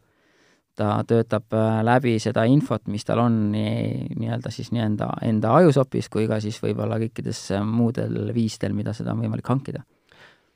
ta 0.78 0.92
töötab 1.08 1.54
äh, 1.56 1.80
läbi 1.86 2.16
seda 2.22 2.44
infot, 2.50 2.84
mis 2.92 3.06
tal 3.08 3.22
on 3.24 3.38
nii, 3.54 4.14
nii-öelda 4.18 4.52
siis 4.54 4.70
nii-enda 4.74 5.10
enda 5.26 5.54
ajusopis 5.60 6.10
kui 6.12 6.28
ka 6.30 6.40
siis 6.44 6.60
võib-olla 6.62 7.00
kõikides 7.02 7.42
muudel 7.66 8.32
viisidel, 8.36 8.76
mida 8.76 8.94
seda 8.96 9.14
on 9.14 9.24
võimalik 9.24 9.48
hankida. 9.48 9.82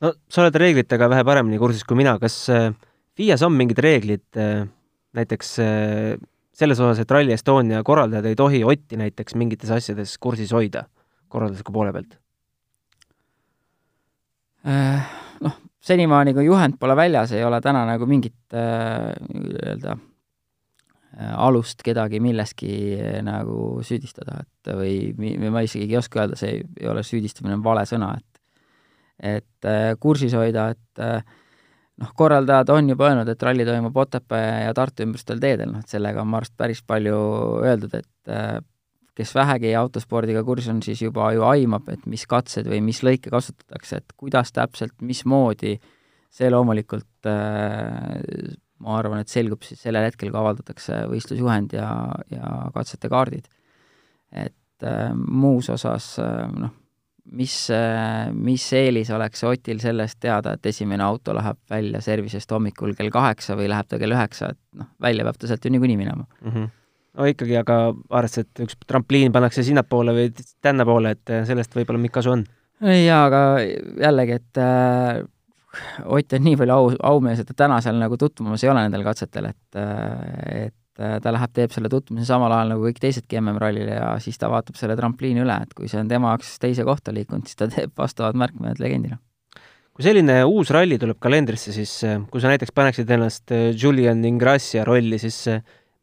no 0.04 0.14
sa 0.28 0.44
oled 0.44 0.60
reeglitega 0.62 1.10
vähe 1.10 1.26
paremini 1.26 1.60
kursis 1.62 1.86
kui 1.88 1.98
mina, 1.98 2.18
kas 2.22 2.44
äh, 2.52 2.70
FIAs 3.18 3.42
on 3.44 3.56
mingid 3.56 3.80
reeglid 3.82 4.24
näiteks 5.12 5.48
selles 6.56 6.80
osas, 6.80 7.02
et 7.02 7.10
Rally 7.12 7.34
Estonia 7.34 7.82
korraldajad 7.84 8.30
ei 8.30 8.36
tohi 8.38 8.62
Otti 8.64 8.96
näiteks 8.96 9.36
mingites 9.36 9.72
asjades 9.74 10.16
kursis 10.16 10.52
hoida 10.56 10.86
korraldusliku 11.28 11.74
poole 11.74 11.92
pealt? 11.92 12.21
Äh, 14.62 15.02
noh, 15.42 15.58
senimaani, 15.82 16.34
kui 16.36 16.46
juhend 16.46 16.78
pole 16.78 16.94
väljas, 16.94 17.32
ei 17.34 17.42
ole 17.42 17.58
täna 17.64 17.82
nagu 17.88 18.06
mingit 18.06 18.54
äh, 18.54 19.10
nii-öelda 19.26 19.96
äh, 19.96 21.32
alust 21.34 21.82
kedagi 21.82 22.20
milleski 22.22 22.72
nagu 23.26 23.82
süüdistada, 23.82 24.44
et 24.44 24.72
või, 24.78 24.96
või 25.18 25.50
ma 25.50 25.64
isegi 25.66 25.90
ei 25.90 25.98
oska 25.98 26.22
öelda, 26.22 26.38
see 26.38 26.56
ei, 26.56 26.64
ei 26.78 26.90
ole 26.92 27.02
süüdistamine, 27.06 27.58
on 27.58 27.64
vale 27.66 27.86
sõna, 27.90 28.14
et 28.18 28.28
et 29.22 29.66
kursis 30.02 30.32
hoida, 30.34 30.72
et 30.72 31.00
noh, 32.00 32.08
korraldajad 32.18 32.72
on 32.74 32.88
juba 32.90 33.06
öelnud, 33.10 33.28
et 33.30 33.42
ralli 33.46 33.62
toimub 33.66 33.96
Otepää 34.02 34.64
ja 34.64 34.72
Tartu 34.74 35.04
ümbrustel 35.04 35.38
teedel, 35.38 35.70
noh 35.70 35.84
et 35.84 35.92
sellega 35.94 36.24
on 36.24 36.26
minu 36.26 36.40
arust 36.40 36.56
päris 36.58 36.80
palju 36.82 37.20
öeldud, 37.62 37.94
et 38.00 38.32
kes 39.18 39.34
vähegi 39.36 39.74
autospordiga 39.76 40.42
kursis 40.46 40.70
on, 40.72 40.80
siis 40.84 41.02
juba 41.04 41.32
ju 41.36 41.44
aimab, 41.46 41.88
et 41.92 42.04
mis 42.10 42.24
katsed 42.28 42.68
või 42.70 42.80
mis 42.84 43.02
lõike 43.04 43.32
kasutatakse, 43.32 44.00
et 44.00 44.14
kuidas 44.16 44.52
täpselt, 44.56 44.94
mismoodi, 45.04 45.76
see 46.32 46.50
loomulikult 46.52 47.28
äh, 47.28 48.52
ma 48.82 48.98
arvan, 48.98 49.22
et 49.22 49.32
selgub 49.32 49.64
siis 49.66 49.82
sellel 49.84 50.08
hetkel, 50.08 50.32
kui 50.32 50.40
avaldatakse 50.40 51.04
võistlusjuhend 51.12 51.76
ja, 51.76 51.88
ja 52.32 52.52
katsete 52.74 53.12
kaardid. 53.12 53.50
et 54.32 54.86
äh, 54.86 55.10
muus 55.14 55.68
osas 55.70 56.14
äh, 56.22 56.46
noh, 56.56 56.78
mis 57.32 57.54
mis 58.34 58.64
eelis 58.74 59.12
oleks 59.14 59.44
Otil 59.46 59.78
sellest 59.78 60.18
teada, 60.20 60.56
et 60.56 60.66
esimene 60.66 61.04
auto 61.04 61.36
läheb 61.36 61.60
välja 61.70 62.00
servisest 62.02 62.50
hommikul 62.50 62.96
kell 62.98 63.12
kaheksa 63.14 63.54
või 63.54 63.68
läheb 63.70 63.86
ta 63.86 64.00
kell 64.02 64.16
üheksa, 64.16 64.50
et 64.56 64.80
noh, 64.80 64.88
välja 65.00 65.28
peab 65.28 65.38
ta 65.38 65.46
sealt 65.46 65.64
ju 65.64 65.70
niikuinii 65.70 66.00
minema 66.00 66.24
mm. 66.24 66.50
-hmm 66.50 66.70
no 67.18 67.28
ikkagi, 67.28 67.56
aga 67.60 67.78
arvestades, 68.14 68.48
et 68.48 68.64
üks 68.66 68.78
trampliin 68.88 69.34
pannakse 69.34 69.64
sinnapoole 69.66 70.16
või 70.16 70.32
tännapoole, 70.64 71.16
et 71.16 71.32
eh, 71.32 71.46
sellest 71.48 71.76
võib-olla 71.76 72.00
mingit 72.00 72.16
kasu 72.16 72.34
on? 72.36 72.44
jaa, 72.82 73.22
aga 73.28 73.42
jällegi, 73.62 74.40
et 74.40 74.62
äh, 74.62 75.22
Ott 76.04 76.34
on 76.36 76.42
nii 76.44 76.56
palju 76.60 76.74
au, 76.74 76.88
aumees, 77.14 77.38
et 77.40 77.48
ta 77.48 77.54
täna 77.62 77.78
seal 77.80 77.96
nagu 77.96 78.18
tutvumas 78.20 78.60
ei 78.60 78.68
ole 78.68 78.82
nendel 78.84 79.06
katsetel, 79.06 79.46
et 79.54 79.78
äh, 79.80 80.66
et 80.66 81.00
äh, 81.00 81.14
ta 81.24 81.32
läheb, 81.32 81.52
teeb 81.56 81.72
selle 81.72 81.88
tutvumise 81.88 82.28
samal 82.28 82.52
ajal 82.52 82.74
nagu 82.74 82.84
kõik 82.84 83.00
teisedki 83.00 83.38
MM-rallil 83.40 83.88
ja 83.88 84.10
siis 84.20 84.36
ta 84.36 84.50
vaatab 84.52 84.76
selle 84.76 84.98
trampliini 84.98 85.40
üle, 85.40 85.56
et 85.64 85.72
kui 85.72 85.88
see 85.88 86.02
on 86.02 86.10
tema 86.10 86.34
jaoks 86.34 86.58
teise 86.60 86.84
kohta 86.84 87.14
liikunud, 87.16 87.48
siis 87.48 87.56
ta 87.56 87.70
teeb 87.72 87.94
vastavad 87.96 88.36
märkmed 88.36 88.84
legendina. 88.84 89.16
kui 89.96 90.04
selline 90.04 90.42
uus 90.44 90.68
ralli 90.76 91.00
tuleb 91.00 91.16
kalendrisse, 91.24 91.72
siis 91.72 91.94
kui 92.28 92.44
sa 92.44 92.52
näiteks 92.52 92.76
paneksid 92.76 93.08
ennast 93.16 93.56
Julian 93.72 94.20
Ingrassia 94.28 94.84
rolli, 94.84 95.16
siis 95.24 95.46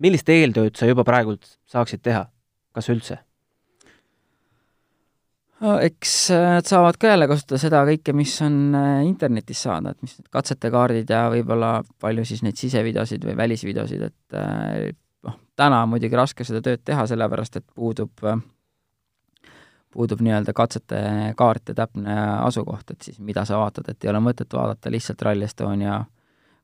millist 0.04 0.30
eeltööd 0.30 0.78
sa 0.78 0.90
juba 0.90 1.06
praegult 1.08 1.58
saaksid 1.70 2.04
teha, 2.06 2.26
kas 2.76 2.92
üldse? 2.94 3.20
no 5.60 5.76
eks 5.84 6.14
nad 6.32 6.68
saavad 6.70 7.00
ka 7.00 7.12
jälle 7.12 7.28
kasutada 7.28 7.60
seda 7.62 7.82
kõike, 7.88 8.16
mis 8.16 8.36
on 8.46 8.76
internetis 9.08 9.66
saada, 9.68 9.92
et 9.92 10.06
mis 10.06 10.16
need 10.20 10.30
katsetekaardid 10.32 11.10
ja 11.12 11.26
võib-olla 11.34 11.74
palju 12.00 12.24
siis 12.28 12.46
neid 12.46 12.60
sisevideosid 12.60 13.28
või 13.28 13.36
välisvideosid, 13.40 14.06
et 14.08 14.40
noh, 15.28 15.42
täna 15.60 15.84
on 15.84 15.92
muidugi 15.96 16.16
raske 16.20 16.48
seda 16.48 16.64
tööd 16.64 16.86
teha, 16.88 17.04
sellepärast 17.12 17.60
et 17.60 17.68
puudub 17.76 18.24
äh, 18.24 18.40
puudub 19.94 20.22
nii-öelda 20.22 20.54
katsete 20.54 21.02
kaart 21.38 21.72
ja 21.72 21.76
täpne 21.82 22.16
asukoht, 22.46 22.92
et 22.92 23.02
siis 23.02 23.20
mida 23.20 23.46
sa 23.46 23.60
vaatad, 23.62 23.90
et 23.90 24.04
ei 24.04 24.12
ole 24.12 24.22
mõtet 24.24 24.54
vaadata 24.54 24.92
lihtsalt 24.92 25.22
Rally 25.26 25.48
Estonia 25.48 26.04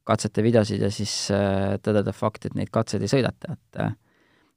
katsete 0.06 0.44
videosid 0.46 0.84
ja 0.86 0.92
siis 0.94 1.14
äh, 1.34 1.76
tõdeda 1.84 2.14
fakti, 2.16 2.52
et 2.52 2.58
neid 2.60 2.72
katseid 2.74 3.06
ei 3.06 3.12
sõideta, 3.12 3.56
et 3.58 3.82
äh, 3.82 3.94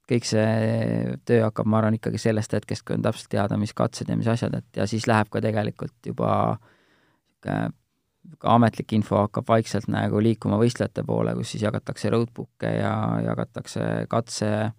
kõik 0.08 0.28
see 0.28 1.18
töö 1.28 1.42
hakkab, 1.46 1.68
ma 1.68 1.82
arvan, 1.82 1.98
ikkagi 1.98 2.20
sellest 2.20 2.54
hetkest, 2.56 2.84
kui 2.86 2.96
on 2.96 3.04
täpselt 3.04 3.30
teada, 3.32 3.58
mis 3.60 3.74
katsed 3.76 4.08
ja 4.08 4.16
mis 4.16 4.28
asjad, 4.30 4.54
et 4.60 4.80
ja 4.80 4.86
siis 4.88 5.08
läheb 5.10 5.30
ka 5.32 5.44
tegelikult 5.44 6.12
juba 6.12 6.32
niisugune 6.56 7.76
ka 8.38 8.50
ametlik 8.58 8.92
info 8.92 9.22
hakkab 9.22 9.46
vaikselt 9.48 9.86
nagu 9.88 10.18
liikuma 10.20 10.58
võistlejate 10.60 11.00
poole, 11.06 11.32
kus 11.38 11.54
siis 11.54 11.62
jagatakse 11.64 12.10
roadbook'e 12.12 12.72
ja 12.74 12.90
jagatakse 13.24 13.84
katse 14.10 14.50
äh, 14.66 14.72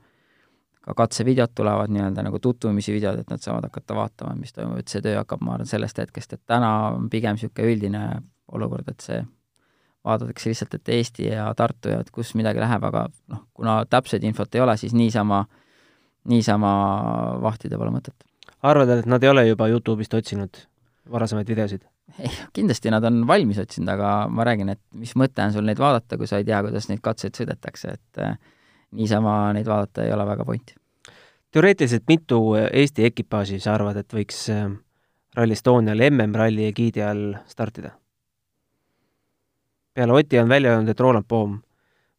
ka 0.90 0.94
katsevideod 0.94 1.54
tulevad 1.56 1.92
nii-öelda 1.94 2.24
nagu 2.26 2.40
tutvumise 2.40 2.94
videod, 2.94 3.20
et 3.20 3.30
nad 3.30 3.42
saavad 3.44 3.68
hakata 3.68 3.96
vaatama, 3.96 4.36
mis 4.40 4.54
toimub, 4.56 4.80
et 4.80 4.90
see 4.90 5.04
töö 5.06 5.20
hakkab, 5.20 5.44
ma 5.46 5.58
arvan, 5.58 5.70
sellest 5.70 6.00
hetkest, 6.02 6.34
et 6.34 6.44
täna 6.50 6.72
on 6.96 7.10
pigem 7.14 7.38
niisugune 7.38 7.74
üldine 7.74 8.04
olukord, 8.56 8.88
et 8.90 9.06
see 9.06 9.20
vaadatakse 10.06 10.50
lihtsalt, 10.50 10.74
et 10.80 10.90
Eesti 10.96 11.28
ja 11.28 11.50
Tartu 11.56 11.92
ja 11.94 12.00
et 12.04 12.12
kus 12.16 12.34
midagi 12.40 12.62
läheb, 12.62 12.84
aga 12.88 13.06
noh, 13.32 13.46
kuna 13.54 13.82
täpset 13.90 14.24
infot 14.24 14.56
ei 14.56 14.64
ole, 14.64 14.78
siis 14.80 14.96
niisama, 14.96 15.44
niisama 16.32 16.72
vahtida 17.44 17.78
pole 17.78 17.94
mõtet. 17.94 18.16
arvad, 18.64 18.90
et 19.00 19.08
nad 19.08 19.24
ei 19.24 19.30
ole 19.30 19.48
juba 19.48 19.68
Youtube'ist 19.72 20.14
otsinud 20.16 20.64
varasemaid 21.12 21.48
videosid? 21.48 21.84
ei, 22.20 22.32
kindlasti 22.54 22.92
nad 22.92 23.04
on 23.04 23.22
valmis 23.28 23.60
otsinud, 23.62 23.92
aga 23.94 24.14
ma 24.32 24.46
räägin, 24.48 24.74
et 24.74 24.82
mis 24.96 25.14
mõte 25.20 25.44
on 25.44 25.54
sul 25.54 25.68
neid 25.68 25.80
vaadata, 25.80 26.18
kui 26.18 26.28
sa 26.28 26.40
ei 26.40 26.48
tea, 26.48 26.62
kuidas 26.66 26.90
neid 26.90 27.04
katseid 27.06 27.38
sõidetakse, 27.38 27.96
et 28.00 28.24
niisama 28.98 29.54
neid 29.54 29.68
vaadata 29.70 30.06
ei 30.06 30.14
ole 30.16 30.26
väga 30.26 30.46
pointi. 30.46 30.76
teoreetiliselt 31.52 32.04
mitu 32.08 32.56
Eesti 32.56 33.06
ekipaaži 33.06 33.60
sa 33.60 33.74
arvad, 33.74 33.98
et 33.98 34.14
võiks 34.14 34.48
äh, 34.54 34.70
Rally 35.38 35.58
Estonial 35.58 36.02
MM-ralli 36.10 36.66
egiidi 36.70 37.04
all 37.06 37.36
startida? 37.48 37.99
Peale 40.00 40.16
Oti 40.16 40.40
on 40.40 40.50
välja 40.50 40.72
öelnud, 40.72 40.90
et 40.90 41.04
Roland 41.04 41.28
Poom 41.28 41.58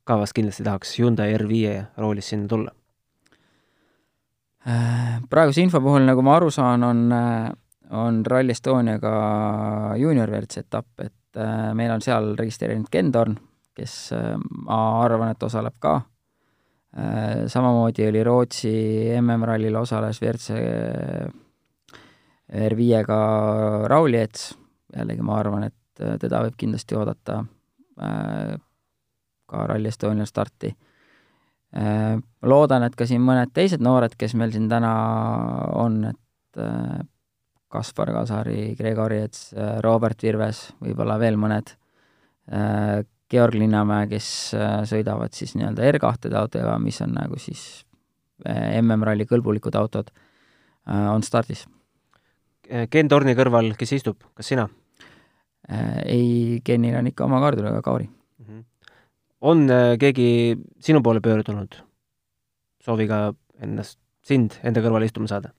ka 0.04 0.18
vast 0.20 0.36
kindlasti 0.36 0.66
tahaks 0.66 0.92
Hyundai 0.98 1.32
R5 1.38 1.84
roolis 1.96 2.28
sinna 2.28 2.48
tulla. 2.48 2.74
Äh, 4.68 5.16
praeguse 5.30 5.64
info 5.64 5.80
puhul, 5.80 6.04
nagu 6.04 6.22
ma 6.22 6.36
aru 6.36 6.50
saan, 6.52 6.84
on, 6.84 7.06
äh, 7.16 7.48
on 7.96 8.20
Rally 8.26 8.52
Estoniaga 8.52 9.14
juunior 9.96 10.28
WRC 10.28 10.66
etapp, 10.66 10.92
et 11.00 11.40
meil 11.78 11.92
on 11.94 12.02
seal 12.02 12.34
registreerinud 12.36 12.90
Ken 12.90 13.12
Torn, 13.14 13.36
kes 13.76 13.94
ma 14.66 14.80
arvan, 15.04 15.30
et 15.32 15.42
osaleb 15.46 15.78
ka. 15.80 16.00
Äh, 16.98 17.46
samamoodi 17.46 18.08
oli 18.08 18.24
Rootsi 18.26 18.72
MM-rallil 19.20 19.76
osales 19.78 20.18
WRC 20.22 20.50
R5-ga 22.50 23.20
Raul 23.88 24.16
Jeets, 24.18 24.50
jällegi 24.96 25.22
ma 25.22 25.38
arvan, 25.38 25.68
et 25.70 26.02
äh, 26.02 26.18
teda 26.18 26.42
võib 26.42 26.58
kindlasti 26.58 26.98
oodata. 26.98 27.38
äh, 27.38 27.59
ka 28.00 29.64
Rally 29.68 29.90
Estonia 29.90 30.24
starti. 30.26 30.70
Ma 31.74 32.48
loodan, 32.48 32.82
et 32.86 32.96
ka 32.98 33.06
siin 33.06 33.22
mõned 33.22 33.52
teised 33.54 33.82
noored, 33.84 34.16
kes 34.18 34.32
meil 34.38 34.54
siin 34.54 34.68
täna 34.70 34.90
on, 35.78 36.00
et 36.08 36.62
Kaspar 37.70 38.10
Kasari, 38.16 38.72
Gregor 38.78 39.12
Jets, 39.14 39.52
Robert 39.84 40.24
Virves, 40.24 40.64
võib-olla 40.80 41.20
veel 41.20 41.36
mõned, 41.38 41.74
Georg 43.30 43.54
Linnamäe, 43.54 44.08
kes 44.10 44.28
äh, 44.58 44.80
sõidavad 44.90 45.34
siis 45.36 45.54
nii-öelda 45.54 45.86
R2-de 45.92 46.38
autodega, 46.38 46.74
mis 46.82 46.98
on 47.04 47.14
nagu 47.14 47.38
siis 47.38 47.62
äh, 48.42 48.80
MM-ralli 48.80 49.26
kõlbulikud 49.30 49.76
autod, 49.78 50.10
äh, 50.10 51.06
on 51.12 51.22
stardis. 51.26 51.66
Ken 52.90 53.08
Torni 53.10 53.34
kõrval, 53.34 53.72
kes 53.78 53.96
istub, 53.96 54.20
kas 54.38 54.46
sina? 54.52 54.68
Ei, 55.70 56.60
Kenil 56.64 56.98
on 56.98 57.10
ikka 57.10 57.26
oma 57.28 57.40
kaardiga 57.44 57.82
Kauri 57.82 58.08
mm. 58.08 58.44
-hmm. 58.46 58.64
on 59.40 59.66
keegi 59.98 60.58
sinu 60.80 61.02
poole 61.02 61.20
pöördunud 61.20 61.80
sooviga 62.80 63.32
ennast, 63.62 63.98
sind 64.22 64.58
enda 64.64 64.80
kõrvale 64.80 65.08
istuma 65.10 65.28
saada? 65.30 65.52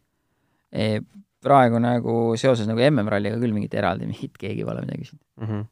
praegu 1.41 1.79
nagu 1.79 2.37
seoses 2.37 2.67
nagu 2.67 2.79
MM-ralliga 2.79 3.39
küll 3.41 3.53
mingit 3.53 3.73
eraldi 3.73 4.05
mingit 4.07 4.37
keegi 4.39 4.63
pole 4.65 4.81
midagi 4.85 5.05
küsinud 5.05 5.23
mm. 5.37 5.47
-hmm 5.47 5.69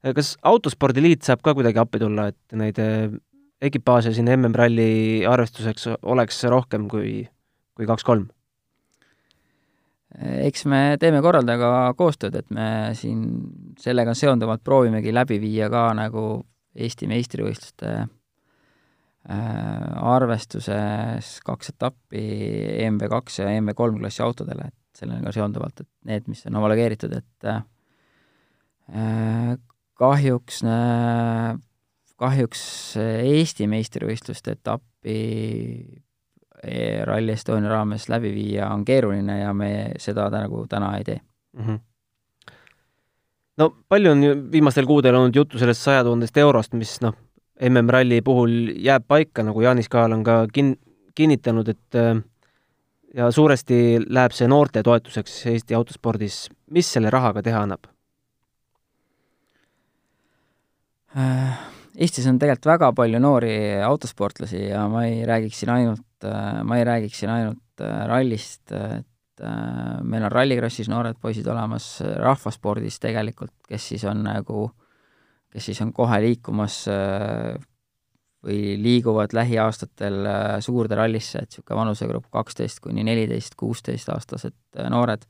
Äh, 0.00 0.14
kas 0.16 0.34
Autospordiliit 0.48 1.26
saab 1.26 1.42
ka 1.44 1.54
kuidagi 1.56 1.80
appi 1.82 2.00
tulla, 2.00 2.30
et 2.32 2.56
neid 2.56 2.78
äh, 2.80 3.12
ekipaaže 3.60 4.14
siin 4.16 4.30
MM-ralli 4.32 5.26
arvestuseks 5.28 5.90
oleks 6.08 6.40
rohkem 6.52 6.88
kui, 6.92 7.24
kui 7.76 7.88
kaks-kolm? 7.88 8.28
Äh, 10.18 10.46
eks 10.48 10.64
me 10.70 10.96
teeme 11.00 11.20
korraldajaga 11.22 11.92
koostööd, 11.98 12.38
et 12.40 12.50
me 12.54 12.94
siin 12.98 13.26
sellega 13.78 14.14
seonduvalt 14.18 14.64
proovimegi 14.66 15.14
läbi 15.14 15.38
viia 15.42 15.70
ka 15.72 15.90
nagu 15.96 16.24
Eesti 16.80 17.08
meistrivõistluste 17.10 18.06
arvestuses 20.00 21.26
kaks 21.44 21.72
etappi 21.74 22.22
EMV2 22.86 23.42
ja 23.42 23.50
EMV3 23.52 23.98
klassi 23.98 24.22
autodele, 24.24 24.70
et 24.70 25.02
sellega 25.02 25.32
seonduvalt, 25.34 25.82
et 25.82 25.90
need, 26.08 26.28
mis 26.30 26.40
on 26.48 26.56
homologeeritud, 26.56 27.12
et 27.18 27.48
kahjuks, 30.00 30.62
kahjuks 32.24 32.62
Eesti 33.02 33.68
meistrivõistluste 33.74 34.56
etappi 34.56 35.18
Rally 37.04 37.32
Estonia 37.32 37.70
raames 37.70 38.08
läbi 38.08 38.34
viia 38.34 38.68
on 38.68 38.84
keeruline 38.84 39.38
ja 39.40 39.54
me 39.54 39.70
seda 39.98 40.28
nagu 40.30 40.66
täna 40.68 40.96
ei 40.98 41.04
tee 41.04 41.20
mm. 41.56 41.64
-hmm. 41.66 41.78
no 43.58 43.70
palju 43.88 44.10
on 44.10 44.24
viimastel 44.52 44.86
kuudel 44.86 45.14
olnud 45.14 45.36
juttu 45.36 45.58
sellest 45.58 45.82
saja 45.82 46.04
tuhandest 46.04 46.36
eurost, 46.36 46.72
mis 46.72 47.00
noh, 47.00 47.14
MM-ralli 47.68 48.22
puhul 48.22 48.72
jääb 48.76 49.04
paika, 49.08 49.42
nagu 49.42 49.60
Jaanis 49.60 49.88
Kaal 49.88 50.12
on 50.12 50.24
ka 50.24 50.46
kin-, 50.52 50.76
kinnitanud, 51.14 51.68
et 51.68 51.96
äh, 51.96 52.22
ja 53.14 53.30
suuresti 53.30 54.00
läheb 54.06 54.34
see 54.36 54.48
noorte 54.48 54.82
toetuseks 54.86 55.46
Eesti 55.52 55.74
autospordis. 55.74 56.48
mis 56.70 56.92
selle 56.92 57.10
rahaga 57.10 57.42
teha 57.42 57.62
annab? 57.66 57.88
Äh, 61.18 61.58
Eestis 61.98 62.26
on 62.30 62.38
tegelikult 62.38 62.70
väga 62.70 62.92
palju 62.94 63.18
noori 63.18 63.54
autosportlasi 63.84 64.68
ja 64.68 64.86
ma 64.88 65.04
ei 65.08 65.24
räägiks 65.26 65.58
siin 65.60 65.72
ainult, 65.74 66.04
äh, 66.28 66.60
ma 66.64 66.78
ei 66.78 66.84
räägiks 66.88 67.22
siin 67.22 67.32
ainult 67.32 67.84
äh, 67.84 68.04
rallist, 68.10 68.72
et 68.72 69.06
meil 70.04 70.24
on 70.26 70.32
rallikrossis 70.34 70.90
noored 70.92 71.16
poisid 71.16 71.46
olemas, 71.48 72.02
rahvaspordis 72.20 72.98
tegelikult, 73.00 73.54
kes 73.64 73.86
siis 73.94 74.02
on 74.04 74.18
nagu, 74.26 74.66
kes 75.48 75.70
siis 75.70 75.80
on 75.80 75.94
kohe 75.96 76.18
liikumas 76.20 76.82
või 78.44 78.74
liiguvad 78.82 79.32
lähiaastatel 79.32 80.28
suurde 80.60 80.98
rallisse, 81.00 81.40
et 81.40 81.48
niisugune 81.48 81.78
vanusegrupp 81.78 82.28
kaksteist 82.36 82.82
kuni 82.84 83.00
neliteist, 83.08 83.56
kuusteist 83.56 84.12
aastased 84.12 84.82
noored 84.92 85.24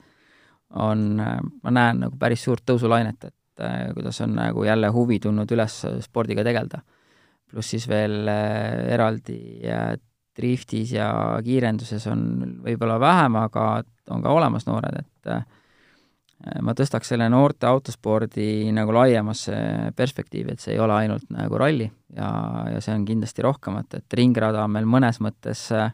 on, 0.74 1.22
ma 1.22 1.76
näen 1.78 2.02
nagu 2.08 2.18
päris 2.18 2.42
suurt 2.48 2.66
tõusulainet, 2.66 3.30
et 3.30 3.36
et 3.60 3.66
äh, 3.66 3.94
kuidas 3.94 4.20
on 4.20 4.34
nagu 4.34 4.64
jälle 4.64 4.88
huvi 4.88 5.18
tulnud 5.20 5.50
üles 5.52 5.82
spordiga 6.00 6.44
tegeleda. 6.44 6.82
pluss 7.50 7.70
siis 7.70 7.88
veel 7.88 8.28
äh, 8.28 8.92
eraldi 8.94 9.38
driftis 10.40 10.96
ja 10.96 11.12
kiirenduses 11.44 12.08
on 12.10 12.26
võib-olla 12.64 12.98
vähem, 13.02 13.38
aga 13.40 13.70
on 14.10 14.24
ka 14.24 14.34
olemas 14.34 14.66
noored, 14.66 15.00
et 15.04 15.32
äh, 15.36 15.44
ma 16.64 16.74
tõstaks 16.74 17.12
selle 17.12 17.28
noorte 17.30 17.68
autospordi 17.68 18.72
nagu 18.74 18.96
laiemasse 18.96 19.56
perspektiivi, 19.96 20.56
et 20.56 20.64
see 20.64 20.74
ei 20.74 20.82
ole 20.82 20.96
ainult 20.96 21.28
nagu 21.36 21.60
ralli 21.60 21.86
ja, 22.16 22.30
ja 22.74 22.80
see 22.80 22.96
on 22.96 23.04
kindlasti 23.08 23.44
rohkemat, 23.44 24.00
et 24.00 24.20
ringrada 24.20 24.64
on 24.64 24.78
meil 24.78 24.88
mõnes 24.88 25.20
mõttes 25.22 25.68
äh, 25.76 25.92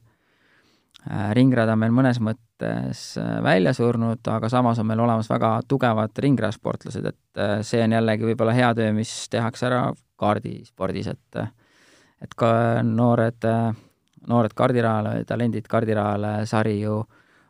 Äh, 1.07 1.31
ringrada 1.39 1.77
on 1.77 1.79
meil 1.79 1.93
mõnes 1.95 2.19
mõttes 2.19 3.03
äh, 3.21 3.37
välja 3.45 3.71
surnud, 3.77 4.27
aga 4.27 4.49
samas 4.51 4.81
on 4.83 4.89
meil 4.89 4.99
olemas 5.05 5.29
väga 5.31 5.53
tugevad 5.71 6.19
ringrajasportlased, 6.19 7.07
et 7.07 7.43
äh, 7.43 7.61
see 7.67 7.83
on 7.85 7.95
jällegi 7.95 8.27
võib-olla 8.27 8.55
hea 8.57 8.73
töö, 8.75 8.91
mis 8.97 9.13
tehakse 9.31 9.69
ära 9.69 9.83
kaardispordis, 10.19 11.13
et 11.15 11.43
et 12.25 12.33
ka 12.35 12.49
noored, 12.83 13.45
noored 14.29 14.55
kardirajale, 14.57 15.25
talendid 15.29 15.69
kardirajale 15.71 16.39
sari 16.47 16.81
ju 16.81 17.01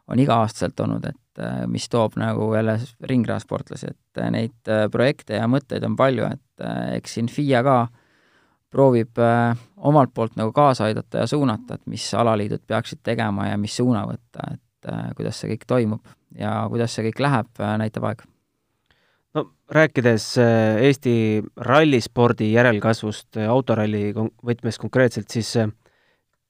on 0.06 0.20
iga-aastaselt 0.22 0.80
olnud, 0.84 1.06
et 1.08 1.40
mis 1.66 1.88
toob 1.90 2.14
nagu 2.20 2.52
jälle 2.54 2.76
ringrajasportlasi, 3.10 3.90
et 3.90 4.20
neid 4.30 4.70
projekte 4.92 5.40
ja 5.40 5.48
mõtteid 5.50 5.84
on 5.84 5.96
palju, 5.98 6.28
et 6.30 6.66
eks 6.96 7.16
siin 7.16 7.28
FIA 7.32 7.64
ka 7.66 7.80
äh, 7.82 8.04
proovib 8.76 9.18
äh, 9.22 9.56
omalt 9.76 10.12
poolt 10.14 10.36
nagu 10.36 10.52
kaasa 10.52 10.90
aidata 10.90 11.24
ja 11.24 11.30
suunata, 11.30 11.78
et 11.78 11.86
mis 11.90 12.06
alaliidud 12.14 12.64
peaksid 12.66 13.02
tegema 13.06 13.50
ja 13.50 13.58
mis 13.60 13.76
suuna 13.78 14.04
võtta, 14.08 14.50
et 14.54 14.90
äh, 14.90 15.10
kuidas 15.16 15.40
see 15.40 15.54
kõik 15.54 15.66
toimub 15.70 16.14
ja 16.36 16.58
kuidas 16.70 16.96
see 16.96 17.06
kõik 17.08 17.22
läheb, 17.24 17.62
näitab 17.80 18.08
aeg. 18.10 18.24
no 19.38 19.46
rääkides 19.72 20.28
Eesti 20.42 21.16
rallispordi 21.70 22.50
järelkasvust 22.52 23.40
autoralli 23.48 24.10
võtmes 24.16 24.80
konkreetselt, 24.82 25.30
siis 25.32 25.54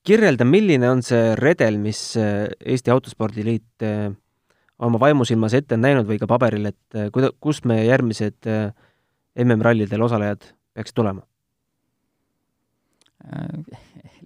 kirjelda, 0.06 0.46
milline 0.48 0.88
on 0.90 1.02
see 1.04 1.34
redel, 1.38 1.78
mis 1.82 2.00
Eesti 2.16 2.92
Autospordiliit 2.94 3.86
oma 4.86 5.00
vaimusilmas 5.00 5.56
ette 5.56 5.76
on 5.76 5.84
näinud 5.84 6.08
või 6.08 6.18
ka 6.20 6.28
paberil, 6.30 6.68
et 6.70 6.98
kuida-, 7.14 7.32
kus 7.40 7.62
meie 7.68 7.86
järgmised 7.88 8.48
MM-rallidel 9.44 10.04
osalejad 10.06 10.52
peaksid 10.76 10.98
tulema? 11.00 11.24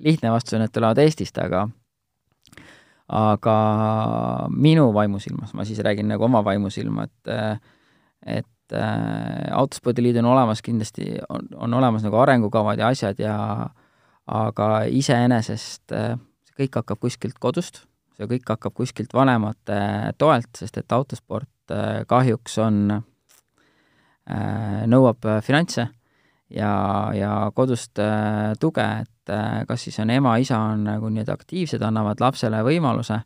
lihtne 0.00 0.30
vastus 0.32 0.58
on, 0.58 0.64
et 0.64 0.72
tulevad 0.72 0.98
Eestist, 1.00 1.38
aga 1.40 1.66
aga 3.10 3.56
minu 4.54 4.90
vaimusilmas, 4.94 5.54
ma 5.54 5.66
siis 5.66 5.80
räägin 5.82 6.08
nagu 6.10 6.24
oma 6.24 6.44
vaimusilma, 6.46 7.08
et 7.08 7.68
et 8.26 8.76
äh, 8.76 9.50
Autospordiliidul 9.56 10.22
on 10.22 10.32
olemas 10.32 10.62
kindlasti, 10.62 11.16
on, 11.28 11.48
on 11.56 11.74
olemas 11.74 12.04
nagu 12.06 12.20
arengukavad 12.20 12.78
ja 12.78 12.90
asjad 12.92 13.18
ja 13.18 13.34
aga 14.30 14.68
iseenesest 14.86 15.94
äh, 15.96 16.14
see 16.46 16.64
kõik 16.64 16.80
hakkab 16.80 17.00
kuskilt 17.02 17.38
kodust, 17.42 17.82
see 18.16 18.28
kõik 18.30 18.52
hakkab 18.52 18.76
kuskilt 18.76 19.14
vanemate 19.16 19.80
toelt, 20.20 20.50
sest 20.58 20.78
et 20.80 20.94
autosport 20.94 21.74
äh, 21.74 22.02
kahjuks 22.10 22.58
on 22.62 22.82
äh,, 22.94 24.84
nõuab 24.90 25.26
finantse 25.46 25.88
ja, 26.54 26.74
ja 27.16 27.32
kodust 27.54 27.98
tuge, 28.62 28.86
et 29.02 29.32
kas 29.66 29.84
siis 29.86 29.98
on 30.02 30.10
ema, 30.10 30.36
isa 30.42 30.58
on 30.72 30.84
nagu 30.88 31.10
nii-öelda 31.10 31.34
aktiivsed, 31.34 31.82
annavad 31.86 32.22
lapsele 32.22 32.62
võimaluse, 32.66 33.20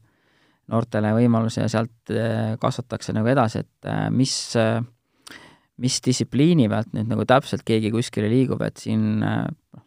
noortele 0.72 1.12
võimaluse 1.16 1.62
ja 1.64 1.68
sealt 1.72 2.12
kasvatakse 2.60 3.12
nagu 3.16 3.28
edasi, 3.32 3.64
et 3.64 3.88
mis 4.12 4.34
mis 5.80 5.96
distsipliini 6.04 6.68
pealt 6.70 6.92
nüüd 6.94 7.08
nagu 7.10 7.24
täpselt 7.26 7.64
keegi 7.66 7.90
kuskile 7.94 8.28
liigub, 8.30 8.62
et 8.62 8.78
siin 8.78 9.24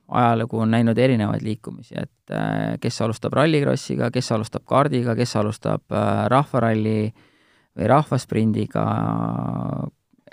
ajalugu 0.07 0.59
on 0.63 0.71
näinud 0.71 0.97
erinevaid 0.97 1.43
liikumisi, 1.43 1.95
et 1.99 2.31
äh, 2.33 2.77
kes 2.81 3.01
alustab 3.01 3.33
rallikrossiga, 3.33 4.11
kes 4.11 4.31
alustab 4.31 4.63
kaardiga, 4.65 5.15
kes 5.15 5.35
alustab 5.35 5.83
äh, 5.91 6.25
rahvaralli 6.31 7.13
või 7.77 7.89
rahvasprindiga, 7.91 8.83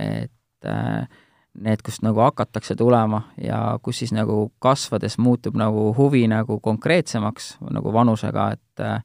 et 0.00 0.30
need, 0.64 1.82
kust 1.84 2.00
nagu 2.02 2.22
hakatakse 2.24 2.72
tulema 2.74 3.20
ja 3.36 3.78
kus 3.84 3.98
siis 4.00 4.14
nagu 4.16 4.46
kasvades 4.64 5.18
muutub 5.20 5.58
nagu 5.60 5.90
huvi 5.98 6.22
nagu 6.30 6.56
konkreetsemaks 6.64 7.50
nagu 7.68 7.92
vanusega, 7.92 8.46
et 8.56 9.04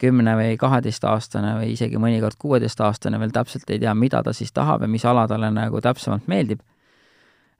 kümne 0.00 0.34
või 0.38 0.56
kaheteistaastane 0.60 1.54
või 1.60 1.72
isegi 1.74 2.00
mõnikord 2.00 2.38
kuueteistaastane 2.38 3.18
veel 3.20 3.32
täpselt 3.34 3.70
ei 3.70 3.80
tea, 3.82 3.94
mida 3.94 4.22
ta 4.22 4.34
siis 4.36 4.52
tahab 4.52 4.84
ja 4.84 4.90
mis 4.90 5.04
ala 5.06 5.26
talle 5.30 5.50
nagu 5.54 5.80
täpsemalt 5.80 6.28
meeldib. 6.30 6.60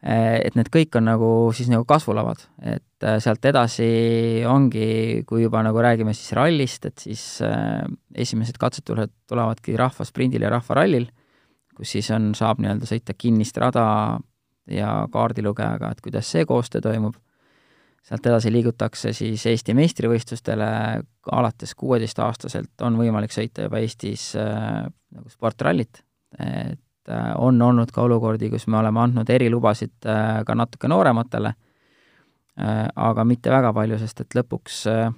Et 0.05 0.53
need 0.53 0.69
kõik 0.69 0.99
on 0.99 1.07
nagu 1.09 1.29
siis 1.57 1.71
nagu 1.73 1.87
kasvulavad, 1.89 2.43
et 2.61 3.07
sealt 3.25 3.47
edasi 3.49 3.87
ongi, 4.45 5.23
kui 5.25 5.47
juba 5.47 5.63
nagu 5.65 5.81
räägime 5.81 6.13
siis 6.13 6.35
rallist, 6.37 6.85
et 6.91 7.01
siis 7.01 7.23
esimesed 8.13 8.59
katsetused 8.61 9.15
tulevadki 9.33 9.79
rahvasprindil 9.81 10.45
ja 10.45 10.53
rahvarallil 10.53 11.09
kus 11.75 11.95
siis 11.97 12.11
on, 12.15 12.33
saab 12.39 12.63
nii-öelda 12.63 12.89
sõita 12.89 13.17
kinnist 13.19 13.59
rada 13.61 13.87
ja 14.71 14.91
kaardilugejaga, 15.13 15.93
et 15.93 16.03
kuidas 16.05 16.31
see 16.31 16.47
koostöö 16.49 16.85
toimub. 16.85 17.19
sealt 18.05 18.27
edasi 18.29 18.51
liigutakse 18.53 19.15
siis 19.17 19.47
Eesti 19.49 19.73
meistrivõistlustele, 19.75 20.67
alates 21.33 21.71
kuueteistaastaselt 21.75 22.83
on 22.85 22.99
võimalik 23.01 23.33
sõita 23.33 23.65
juba 23.65 23.81
Eestis 23.81 24.35
äh, 24.37 24.85
nagu 24.85 25.33
sportrallit, 25.33 26.03
et 26.39 26.45
äh, 26.45 26.84
on 27.37 27.63
olnud 27.63 27.91
ka 27.93 28.03
olukordi, 28.07 28.49
kus 28.51 28.67
me 28.67 28.79
oleme 28.79 29.01
andnud 29.03 29.31
erilubasid 29.31 30.07
äh, 30.09 30.41
ka 30.47 30.55
natuke 30.57 30.89
noorematele 30.89 31.53
äh,, 31.53 32.87
aga 32.95 33.25
mitte 33.29 33.53
väga 33.53 33.75
palju, 33.77 33.99
sest 34.01 34.25
et 34.25 34.39
lõpuks 34.39 34.87
äh, 34.93 35.13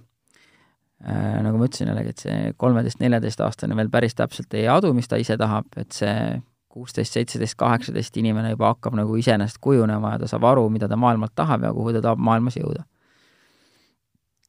Äh, 1.05 1.43
nagu 1.45 1.59
ma 1.61 1.67
ütlesin 1.69 1.91
jällegi, 1.91 2.13
et 2.15 2.23
see 2.25 2.53
kolmeteist-neljateistaastane 2.57 3.77
veel 3.77 3.91
päris 3.93 4.17
täpselt 4.17 4.55
ei 4.57 4.65
adu, 4.73 4.95
mis 4.97 5.11
ta 5.11 5.19
ise 5.21 5.37
tahab, 5.37 5.69
et 5.77 5.93
see 5.93 6.39
kuusteist, 6.73 7.13
seitseteist, 7.19 7.57
kaheksateist 7.61 8.17
inimene 8.17 8.55
juba 8.55 8.71
hakkab 8.73 8.97
nagu 8.97 9.19
iseenesest 9.21 9.61
kujunema 9.65 10.15
ja 10.15 10.23
ta 10.23 10.31
saab 10.31 10.47
aru, 10.49 10.65
mida 10.73 10.89
ta 10.89 10.97
maailmalt 11.01 11.35
tahab 11.37 11.69
ja 11.69 11.75
kuhu 11.77 11.93
ta 11.93 12.01
tahab 12.09 12.23
maailmas 12.25 12.57
jõuda. 12.57 12.87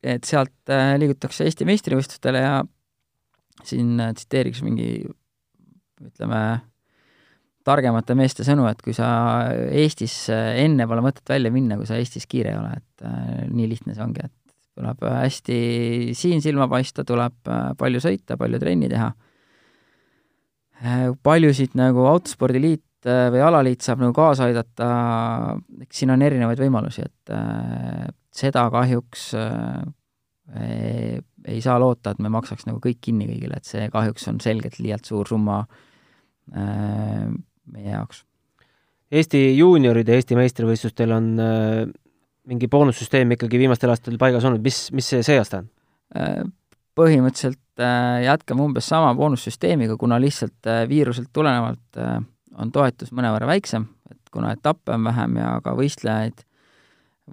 et 0.07 0.23
sealt 0.23 0.71
äh, 0.71 0.95
liigutakse 1.01 1.43
Eesti 1.43 1.67
meistrivõistlustele 1.67 2.39
ja 2.39 2.63
siin 3.67 3.99
äh, 3.99 4.13
tsiteeriks 4.15 4.63
mingi 4.63 5.03
ütleme, 5.99 6.41
targemate 7.67 8.15
meeste 8.17 8.45
sõnu, 8.47 8.65
et 8.71 8.81
kui 8.83 8.95
sa 8.95 9.09
Eestis 9.67 10.15
enne 10.31 10.87
pole 10.87 11.03
mõtet 11.05 11.27
välja 11.27 11.51
minna, 11.53 11.77
kui 11.79 11.89
sa 11.89 11.99
Eestis 11.99 12.27
kiire 12.29 12.55
ei 12.55 12.59
ole, 12.59 12.73
et 12.79 13.07
äh, 13.07 13.45
nii 13.51 13.69
lihtne 13.73 13.95
see 13.95 14.05
ongi, 14.05 14.25
et 14.25 14.35
tuleb 14.77 15.07
hästi 15.09 15.59
siin 16.17 16.43
silma 16.43 16.67
paista, 16.71 17.05
tuleb 17.07 17.49
äh, 17.49 17.71
palju 17.79 18.01
sõita, 18.03 18.37
palju 18.39 18.59
trenni 18.61 18.89
teha. 18.91 19.09
Äh, 20.77 21.07
paljusid 21.25 21.73
nagu 21.77 22.05
Autospordiliit 22.11 23.09
äh, 23.09 23.27
või 23.33 23.41
alaliit 23.45 23.85
saab 23.85 24.03
nagu 24.05 24.13
kaasa 24.17 24.49
aidata, 24.49 24.89
eks 25.85 26.03
siin 26.03 26.13
on 26.13 26.25
erinevaid 26.25 26.61
võimalusi, 26.61 27.07
et 27.07 27.33
äh, 27.33 28.05
seda 28.37 28.67
kahjuks 28.73 29.31
äh, 29.37 29.81
ei, 30.61 31.17
ei 31.47 31.59
saa 31.63 31.79
loota, 31.81 32.13
et 32.13 32.21
me 32.23 32.31
maksaks 32.33 32.69
nagu 32.69 32.79
kõik 32.83 33.01
kinni 33.09 33.27
kõigile, 33.29 33.57
et 33.57 33.67
see 33.67 33.89
kahjuks 33.93 34.29
on 34.31 34.39
selgelt 34.43 34.77
liialt 34.79 35.09
suur 35.09 35.27
summa 35.29 35.63
äh, 36.53 37.25
meie 37.73 37.91
jaoks. 37.91 38.23
Eesti 39.11 39.39
juunioride 39.57 40.15
Eesti 40.17 40.35
meistrivõistlustel 40.35 41.13
on 41.15 41.29
äh, 41.39 41.87
mingi 42.47 42.69
boonussüsteem 42.71 43.35
ikkagi 43.35 43.59
viimastel 43.59 43.91
aastatel 43.91 44.19
paigas 44.21 44.45
olnud, 44.47 44.63
mis, 44.63 44.87
mis 44.95 45.09
see 45.11 45.23
see 45.25 45.37
aasta 45.39 45.61
on? 45.61 45.69
Äh, 46.17 46.41
põhimõtteliselt 46.97 47.83
äh, 47.83 48.23
jätkame 48.25 48.63
umbes 48.65 48.87
sama 48.89 49.11
boonussüsteemiga, 49.17 49.97
kuna 49.99 50.19
lihtsalt 50.21 50.69
äh, 50.69 50.85
viiruselt 50.89 51.29
tulenevalt 51.35 52.01
on 52.57 52.73
toetus 52.73 53.11
mõnevõrra 53.13 53.49
väiksem, 53.51 53.85
et 54.09 54.31
kuna 54.33 54.53
etappe 54.55 54.95
on 54.95 55.09
vähem 55.09 55.35
ja 55.41 55.57
ka 55.63 55.75
võistlejaid 55.77 56.45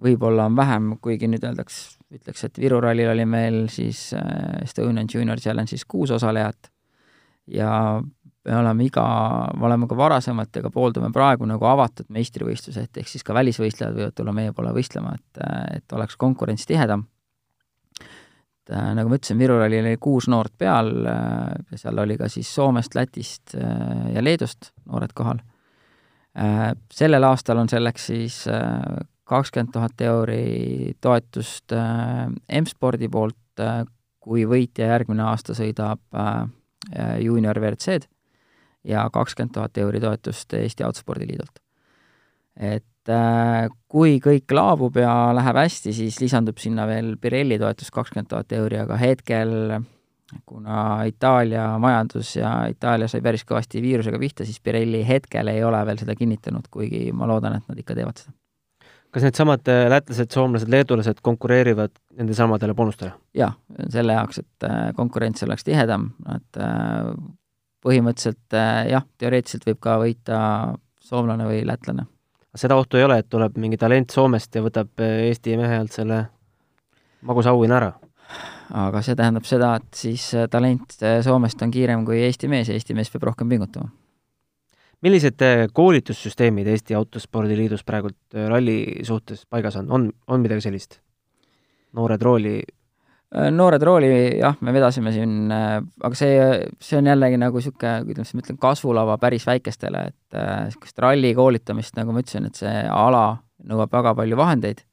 võib-olla 0.05 0.49
on 0.51 0.57
vähem, 0.59 0.91
kuigi 1.01 1.29
nüüd 1.31 1.47
öeldaks, 1.47 1.79
ütleks, 2.13 2.43
et 2.49 2.59
Viru 2.59 2.81
rallil 2.83 3.13
oli 3.13 3.25
meil 3.31 3.61
siis 3.71 4.09
Estonian 4.63 5.07
Junior 5.07 5.39
Challenge'is 5.39 5.87
kuus 5.89 6.11
osalejat 6.11 6.73
ja 7.55 8.03
me 8.45 8.57
oleme 8.59 8.85
iga, 8.85 9.05
me 9.57 9.67
oleme 9.69 9.89
ka 9.89 9.97
ka 10.65 10.71
pooldame 10.73 11.11
praegu 11.15 11.47
nagu 11.49 11.67
avatud 11.69 12.11
meistrivõistlused, 12.13 12.93
ehk 13.01 13.09
siis 13.09 13.25
ka 13.25 13.37
välisvõistlejad 13.37 13.97
võivad 13.97 14.17
tulla 14.17 14.35
meie 14.37 14.53
poole 14.57 14.75
võistlema, 14.77 15.15
et, 15.17 15.43
et 15.79 15.97
oleks 15.97 16.19
konkurents 16.21 16.67
tihedam. 16.69 17.07
et 18.03 18.75
äh, 18.77 18.93
nagu 18.99 19.09
ma 19.09 19.17
ütlesin, 19.21 19.41
Viru 19.41 19.57
rallil 19.61 19.87
oli 19.87 19.97
kuus 20.01 20.29
noort 20.29 20.53
peal 20.59 20.93
äh, 21.09 21.55
seal 21.81 21.99
oli 21.99 22.19
ka 22.21 22.29
siis 22.29 22.53
Soomest, 22.55 22.95
Lätist 22.95 23.57
äh, 23.57 24.13
ja 24.15 24.25
Leedust 24.25 24.73
noored 24.87 25.17
kohal. 25.17 25.43
Sellel 26.91 27.23
aastal 27.23 27.61
on 27.61 27.69
selleks 27.71 28.09
siis 28.09 28.37
kakskümmend 29.23 29.71
tuhat 29.71 30.01
euri 30.03 30.97
toetust 30.99 31.71
M-spordi 32.59 33.07
poolt, 33.07 33.63
kui 34.19 34.43
võitja 34.43 34.89
järgmine 34.89 35.23
aasta 35.29 35.55
sõidab 35.55 36.03
juunior 37.23 37.61
WRC-d 37.63 38.11
ja 38.85 39.09
kakskümmend 39.13 39.55
tuhat 39.55 39.79
euri 39.79 40.01
toetust 40.01 40.55
Eesti 40.55 40.85
Autospordiliidult. 40.85 41.59
et 42.57 43.11
äh, 43.11 43.69
kui 43.89 44.21
kõik 44.23 44.53
laabub 44.55 44.97
ja 44.97 45.33
läheb 45.35 45.59
hästi, 45.59 45.93
siis 45.93 46.21
lisandub 46.21 46.59
sinna 46.63 46.87
veel 46.87 47.17
Pirelli 47.21 47.59
toetus 47.59 47.91
kakskümmend 47.91 48.31
tuhat 48.31 48.53
euri, 48.53 48.79
aga 48.85 48.97
hetkel 49.01 49.83
kuna 50.47 51.05
Itaalia 51.05 51.67
majandus 51.79 52.37
ja 52.37 52.53
Itaalia 52.71 53.09
sai 53.09 53.23
päris 53.25 53.45
kõvasti 53.49 53.83
viirusega 53.83 54.19
pihta, 54.19 54.47
siis 54.47 54.61
Pirelli 54.61 55.03
hetkel 55.07 55.51
ei 55.53 55.65
ole 55.65 55.83
veel 55.87 56.01
seda 56.01 56.17
kinnitanud, 56.19 56.71
kuigi 56.71 57.11
ma 57.13 57.29
loodan, 57.31 57.59
et 57.59 57.69
nad 57.69 57.79
ikka 57.79 57.97
teevad 57.99 58.23
seda. 58.23 58.35
kas 59.15 59.23
needsamad 59.23 59.69
äh, 59.71 59.85
lätlased, 59.91 60.31
soomlased, 60.35 60.71
leedulased 60.71 61.21
konkureerivad 61.23 61.95
nende 62.19 62.35
samadele 62.35 62.75
boonustele? 62.75 63.13
jah, 63.35 63.55
selle 63.91 64.17
jaoks, 64.19 64.43
et 64.43 64.69
äh, 64.69 64.93
konkurents 64.97 65.43
oleks 65.47 65.67
tihedam, 65.67 66.13
nad 66.27 66.65
põhimõtteliselt 67.85 68.57
äh, 68.57 68.89
jah, 68.93 69.05
teoreetiliselt 69.21 69.67
võib 69.69 69.81
ka 69.85 69.99
võita 70.01 70.39
soomlane 71.05 71.47
või 71.49 71.63
lätlane. 71.69 72.07
seda 72.57 72.79
ohtu 72.81 72.99
ei 72.99 73.05
ole, 73.05 73.19
et 73.21 73.29
tuleb 73.29 73.59
mingi 73.61 73.79
talent 73.81 74.15
Soomest 74.15 74.55
ja 74.55 74.63
võtab 74.65 75.05
äh, 75.05 75.27
Eesti 75.29 75.59
mehe 75.61 75.81
alt 75.83 75.93
selle 75.93 76.25
magusa 77.23 77.53
auhinna 77.53 77.81
ära? 77.81 77.93
aga 78.75 79.03
see 79.05 79.17
tähendab 79.19 79.45
seda, 79.49 79.75
et 79.81 80.01
siis 80.01 80.31
äh, 80.35 80.49
talent 80.51 80.97
Soomest 81.25 81.63
on 81.63 81.75
kiirem 81.75 82.07
kui 82.09 82.23
Eesti 82.25 82.49
mees 82.49 82.71
ja 82.71 82.79
Eesti 82.79 82.97
mees 82.97 83.13
peab 83.13 83.29
rohkem 83.31 83.53
pingutama. 83.53 83.91
millised 85.05 85.45
koolitussüsteemid 85.73 86.71
Eesti 86.73 86.97
Autospordiliidus 86.97 87.85
praegult 87.85 88.41
ralli 88.49 89.05
suhtes 89.05 89.45
paigas 89.51 89.77
on, 89.77 89.91
on, 89.93 90.09
on 90.27 90.41
midagi 90.41 90.71
sellist? 90.71 91.01
noored 91.95 92.23
rooli 92.23 92.63
noored 93.33 93.83
rooli 93.83 94.09
jah, 94.39 94.57
me 94.63 94.73
vedasime 94.75 95.11
siin, 95.15 95.51
aga 95.51 96.15
see, 96.19 96.35
see 96.83 96.99
on 97.01 97.09
jällegi 97.11 97.39
nagu 97.41 97.59
niisugune, 97.59 97.95
kuidas 98.07 98.35
ma 98.35 98.45
ütlen, 98.45 98.59
kasvulava 98.63 99.17
päris 99.23 99.47
väikestele, 99.49 100.03
et 100.13 100.39
niisugust 100.69 101.03
ralli 101.03 101.33
koolitamist, 101.35 101.97
nagu 101.99 102.15
ma 102.15 102.23
ütlesin, 102.23 102.47
et 102.51 102.61
see 102.63 102.75
ala 102.91 103.27
nõuab 103.65 103.91
väga 103.95 104.15
palju 104.19 104.39
vahendeid 104.39 104.85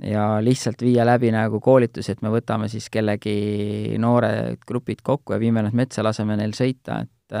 ja 0.00 0.40
lihtsalt 0.40 0.80
viia 0.82 1.04
läbi 1.06 1.30
nagu 1.34 1.60
koolitusi, 1.60 2.14
et 2.14 2.22
me 2.24 2.32
võtame 2.32 2.68
siis 2.72 2.88
kellegi 2.92 3.98
noored 4.00 4.64
grupid 4.66 5.02
kokku 5.04 5.36
ja 5.36 5.40
viime 5.42 5.62
nad 5.64 5.76
metsa, 5.76 6.04
laseme 6.04 6.36
neil 6.40 6.54
sõita, 6.56 7.02
et 7.04 7.36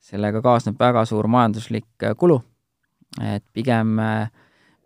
sellega 0.00 0.42
kaasneb 0.44 0.78
väga 0.80 1.04
suur 1.08 1.28
majanduslik 1.28 2.08
kulu. 2.16 2.40
et 3.20 3.42
pigem 3.52 3.98
äh, 3.98 4.30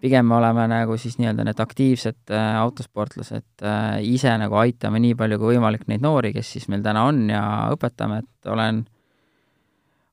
pigem 0.04 0.26
me 0.28 0.36
oleme 0.36 0.66
nagu 0.68 0.98
siis 1.00 1.16
nii-öelda 1.16 1.46
need 1.48 1.60
aktiivsed 1.64 2.32
äh, 2.34 2.56
autosportlased 2.60 3.64
äh, 3.64 4.02
ise 4.04 4.34
nagu 4.40 4.58
aitame 4.60 5.00
nii 5.00 5.14
palju 5.16 5.38
kui 5.40 5.54
võimalik 5.54 5.86
neid 5.88 6.04
noori, 6.04 6.34
kes 6.34 6.50
siis 6.56 6.68
meil 6.72 6.84
täna 6.84 7.06
on 7.08 7.22
ja 7.32 7.44
õpetame, 7.72 8.20
et 8.20 8.50
olen, 8.52 8.82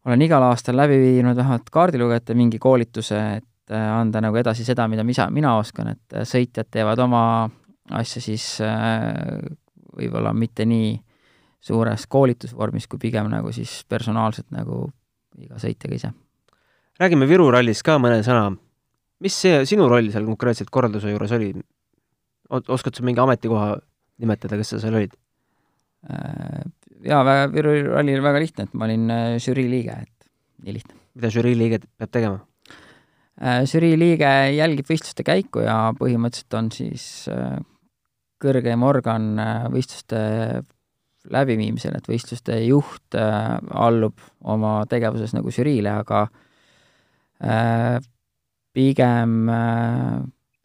olen 0.07 0.23
igal 0.27 0.47
aastal 0.47 0.79
läbi 0.79 0.99
viinud 1.01 1.35
vähemalt 1.35 1.67
kaardilugejate 1.73 2.37
mingi 2.39 2.61
koolituse, 2.61 3.19
et 3.41 3.75
äh, 3.75 3.89
anda 3.97 4.23
nagu 4.23 4.39
edasi 4.39 4.65
seda, 4.67 4.87
mida 4.91 5.03
misa, 5.07 5.27
mina 5.33 5.57
oskan, 5.59 5.91
et 5.97 6.15
äh, 6.15 6.27
sõitjad 6.27 6.71
teevad 6.71 7.03
oma 7.03 7.25
asja 7.99 8.23
siis 8.23 8.47
äh, 8.63 9.43
võib-olla 9.91 10.31
mitte 10.31 10.65
nii 10.65 10.95
suures 11.61 12.07
koolitusvormis, 12.07 12.87
kui 12.87 12.99
pigem 13.09 13.27
nagu 13.29 13.51
siis 13.53 13.81
personaalselt 13.91 14.47
nagu 14.55 14.85
iga 15.41 15.59
sõitjaga 15.59 15.99
ise. 15.99 16.17
räägime 16.99 17.27
Viru 17.27 17.51
rallist 17.51 17.83
ka 17.83 17.99
mõne 17.99 18.23
sõna 18.23 18.53
mis 19.21 19.37
see 19.37 19.61
sinu 19.69 19.87
roll 19.91 20.09
seal 20.13 20.25
konkreetselt 20.27 20.71
korralduse 20.73 21.13
juures 21.13 21.33
oli? 21.37 21.53
oskad 22.51 22.97
sa 22.97 23.03
mingi 23.07 23.21
ametikoha 23.23 23.75
nimetada, 24.21 24.57
kes 24.59 24.73
sa 24.73 24.81
seal 24.81 24.97
olid? 24.99 25.13
Äh, 26.09 26.63
jaa, 27.05 27.21
väga, 27.25 27.49
Viru 27.53 27.73
ralli 27.93 28.15
oli 28.17 28.25
väga 28.25 28.41
lihtne, 28.41 28.67
et 28.67 28.73
ma 28.77 28.87
olin 28.87 29.05
äh, 29.13 29.35
žürii 29.41 29.69
liige, 29.69 29.97
et 30.01 30.65
nii 30.65 30.75
lihtne. 30.77 30.97
mida 31.15 31.31
žürii 31.33 31.57
liige 31.57 31.81
peab 31.99 32.11
tegema? 32.11 32.41
Äh, 33.41 33.63
žürii 33.69 33.95
liige 33.99 34.31
jälgib 34.57 34.89
võistluste 34.89 35.25
käiku 35.27 35.63
ja 35.65 35.77
põhimõtteliselt 35.97 36.59
on 36.59 36.69
siis 36.75 37.07
kõrgeim 38.41 38.83
organ 38.83 39.35
võistluste 39.71 40.19
läbiviimisel, 41.31 41.93
et 41.95 42.07
võistluste 42.09 42.57
juht 42.65 43.15
allub 43.15 44.17
oma 44.41 44.79
tegevuses 44.89 45.35
nagu 45.37 45.53
žüriile, 45.53 45.93
aga 46.01 46.23
pigem, 48.75 49.49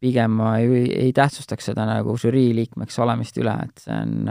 pigem 0.03 0.37
ma 0.39 0.53
ei, 0.63 0.85
ei 1.07 1.13
tähtsustaks 1.17 1.73
seda 1.73 1.87
nagu 1.89 2.15
žürii 2.21 2.53
liikmeks 2.61 2.99
olemist 3.03 3.39
üle, 3.43 3.55
et 3.67 3.83
see 3.85 3.97
on, 3.97 4.31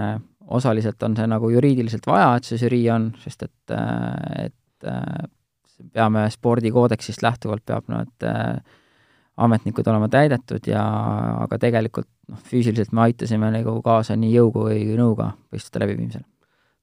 osaliselt 0.55 1.01
on 1.03 1.17
see 1.17 1.27
nagu 1.29 1.49
juriidiliselt 1.49 2.05
vaja, 2.07 2.35
et 2.37 2.47
see 2.47 2.61
žürii 2.61 2.85
on, 2.93 3.09
sest 3.23 3.47
et, 3.47 3.75
et 4.45 4.89
peame 5.95 6.27
spordikoodeksist 6.31 7.23
lähtuvalt, 7.25 7.65
peab 7.65 7.89
need 7.91 8.27
ametnikud 9.45 9.87
olema 9.91 10.07
täidetud 10.11 10.67
ja 10.69 10.83
aga 11.43 11.57
tegelikult 11.59 12.07
noh, 12.31 12.39
füüsiliselt 12.47 12.93
me 12.95 13.09
aitasime 13.09 13.49
nagu 13.51 13.75
kaasa 13.83 14.15
nii 14.19 14.31
jõu 14.31 14.53
kui 14.53 14.85
nõuga 14.95 15.33
võistluste 15.51 15.81
läbiviimisel. 15.83 16.23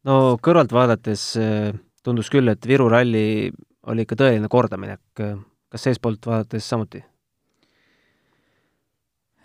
no 0.04 0.18
kõrvalt 0.42 0.74
vaadates 0.74 1.30
tundus 2.04 2.28
küll, 2.30 2.50
et 2.52 2.66
Viru 2.68 2.90
ralli 2.92 3.48
oli 3.88 4.04
ikka 4.04 4.18
tõeline 4.18 4.50
kordaminek 4.52 5.22
kas 5.72 5.88
seestpoolt 5.88 6.28
vaadates 6.28 6.68
samuti? 6.68 7.02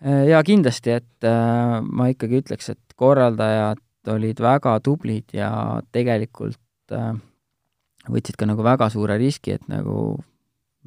Äh, 0.05 0.27
jaa, 0.29 0.43
kindlasti, 0.45 0.97
et 0.99 1.25
äh, 1.27 1.77
ma 1.81 2.09
ikkagi 2.11 2.43
ütleks, 2.43 2.73
et 2.75 2.97
korraldajad 2.99 3.81
olid 4.13 4.39
väga 4.43 4.77
tublid 4.85 5.33
ja 5.35 5.49
tegelikult 5.95 6.95
äh, 6.95 7.15
võtsid 8.07 8.37
ka 8.39 8.47
nagu 8.47 8.63
väga 8.63 8.89
suure 8.93 9.17
riski, 9.19 9.57
et 9.57 9.65
nagu 9.71 10.17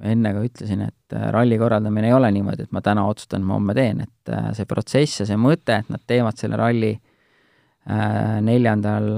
enne 0.01 0.33
ka 0.35 0.43
ütlesin, 0.45 0.85
et 0.87 1.17
äh, 1.17 1.29
ralli 1.35 1.59
korraldamine 1.61 2.11
ei 2.11 2.17
ole 2.17 2.31
niimoodi, 2.35 2.67
et 2.67 2.75
ma 2.75 2.83
täna 2.85 3.05
otsustan, 3.11 3.45
ma 3.47 3.59
homme 3.59 3.77
teen, 3.77 4.05
et 4.07 4.33
äh, 4.33 4.51
see 4.57 4.69
protsess 4.69 5.23
ja 5.23 5.29
see 5.29 5.41
mõte, 5.41 5.81
et 5.83 5.91
nad 5.93 6.03
teevad 6.09 6.39
selle 6.41 6.59
ralli 6.61 6.93
äh, 6.95 8.39
neljandal 8.47 9.11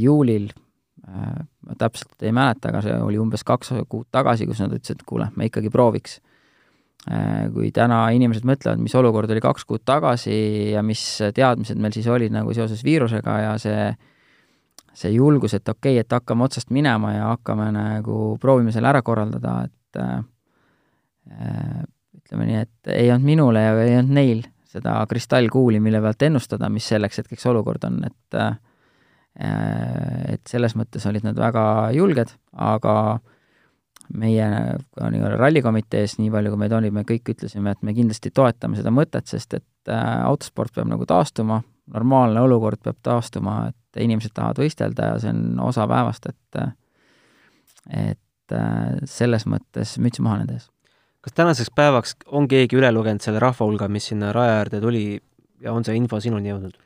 juulil 0.00 0.48
ma 1.66 1.76
täpselt 1.78 2.22
ei 2.22 2.32
mäleta, 2.34 2.70
aga 2.70 2.82
see 2.84 2.96
oli 3.02 3.18
umbes 3.20 3.44
kaks 3.46 3.72
kuud 3.90 4.08
tagasi, 4.14 4.46
kus 4.48 4.62
nad 4.62 4.74
ütlesid, 4.74 5.00
et 5.00 5.06
kuule, 5.08 5.28
me 5.36 5.48
ikkagi 5.50 5.70
prooviks. 5.72 6.20
Äh, 7.06 7.46
kui 7.54 7.70
täna 7.74 8.00
inimesed 8.16 8.46
mõtlevad, 8.48 8.80
mis 8.82 8.94
olukord 8.98 9.30
oli 9.30 9.42
kaks 9.42 9.66
kuud 9.68 9.84
tagasi 9.86 10.36
ja 10.72 10.82
mis 10.86 11.02
teadmised 11.34 11.78
meil 11.78 11.94
siis 11.94 12.08
olid 12.10 12.34
nagu 12.34 12.54
seoses 12.56 12.82
viirusega 12.86 13.40
ja 13.44 13.56
see 13.62 13.90
see 14.96 15.12
julgus, 15.12 15.52
et 15.52 15.68
okei 15.68 15.98
okay,, 15.98 16.06
et 16.06 16.14
hakkame 16.16 16.46
otsast 16.46 16.70
minema 16.72 17.10
ja 17.12 17.26
hakkame 17.34 17.66
nagu 17.74 18.20
proovime 18.40 18.72
selle 18.72 18.88
ära 18.88 19.02
korraldada, 19.04 19.58
et 19.68 20.00
äh, 20.00 21.82
ütleme 22.16 22.46
nii, 22.48 22.62
et 22.64 22.94
ei 22.94 23.10
olnud 23.12 23.28
minule 23.28 23.60
ja 23.60 23.74
ei 23.82 23.98
olnud 23.98 24.16
neil 24.16 24.40
seda 24.66 24.96
kristallkuuli, 25.10 25.82
mille 25.84 26.00
pealt 26.00 26.24
ennustada, 26.26 26.70
mis 26.72 26.88
selleks 26.88 27.20
hetkeks 27.20 27.44
olukord 27.52 27.84
on, 27.86 28.00
et 28.08 28.40
äh, 28.40 28.56
Äh, 28.56 28.74
et 29.36 30.48
selles 30.48 30.76
mõttes 30.78 31.04
olid 31.08 31.24
nad 31.26 31.36
väga 31.36 31.64
julged, 31.96 32.30
aga 32.52 32.94
meie 34.14 34.46
nii-öelda 34.96 35.36
rallikomitees, 35.40 36.16
nii 36.20 36.30
palju 36.30 36.52
kui 36.52 36.60
meid 36.62 36.74
oli, 36.76 36.92
me 36.94 37.02
kõik 37.06 37.32
ütlesime, 37.34 37.72
et 37.74 37.82
me 37.86 37.94
kindlasti 37.96 38.30
toetame 38.34 38.78
seda 38.78 38.92
mõtet, 38.94 39.26
sest 39.30 39.58
et 39.58 39.90
äh, 39.90 40.04
autosport 40.26 40.74
peab 40.74 40.88
nagu 40.90 41.06
taastuma, 41.08 41.60
normaalne 41.92 42.42
olukord 42.42 42.80
peab 42.84 43.00
taastuma, 43.04 43.58
et 43.72 44.02
inimesed 44.02 44.34
tahavad 44.36 44.60
võistelda 44.62 45.10
ja 45.10 45.18
see 45.22 45.32
on 45.34 45.60
osa 45.66 45.88
päevast, 45.90 46.30
et 46.30 46.62
et 47.86 48.54
äh, 48.54 48.96
selles 49.06 49.46
mõttes 49.46 49.96
müts 50.02 50.22
maha 50.22 50.40
nende 50.40 50.58
ees. 50.58 50.70
kas 51.22 51.34
tänaseks 51.34 51.70
päevaks 51.74 52.16
on 52.26 52.48
keegi 52.48 52.78
üle 52.78 52.90
lugenud 52.94 53.22
selle 53.22 53.42
rahva 53.42 53.66
hulga, 53.66 53.88
mis 53.88 54.10
sinna 54.12 54.32
raja 54.34 54.60
äärde 54.62 54.80
tuli 54.82 55.20
ja 55.62 55.72
on 55.72 55.84
see 55.84 55.96
info 55.98 56.20
sinuni 56.20 56.50
jõudnud? 56.50 56.78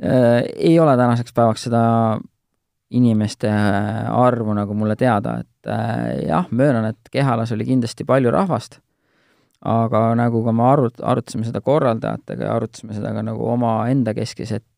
Äh, 0.00 0.44
ei 0.56 0.78
ole 0.80 0.96
tänaseks 0.96 1.32
päevaks 1.36 1.66
seda 1.68 1.82
inimeste 2.90 3.48
äh, 3.48 4.08
arvu 4.10 4.54
nagu 4.56 4.74
mulle 4.74 4.96
teada, 4.96 5.38
et 5.40 5.68
äh, 5.68 6.24
jah, 6.28 6.46
möönan, 6.50 6.84
et 6.84 7.10
Kehalas 7.10 7.52
oli 7.52 7.64
kindlasti 7.68 8.04
palju 8.08 8.30
rahvast, 8.32 8.78
aga 9.68 10.14
nagu 10.18 10.42
ka 10.44 10.52
me 10.56 10.64
arut-, 10.68 11.02
arutasime 11.02 11.44
seda 11.44 11.60
korraldajatega 11.60 12.48
ja 12.48 12.56
arutasime 12.56 12.96
seda 12.96 13.12
ka 13.12 13.22
nagu 13.26 13.46
omaenda 13.52 14.14
keskis, 14.16 14.52
et 14.52 14.68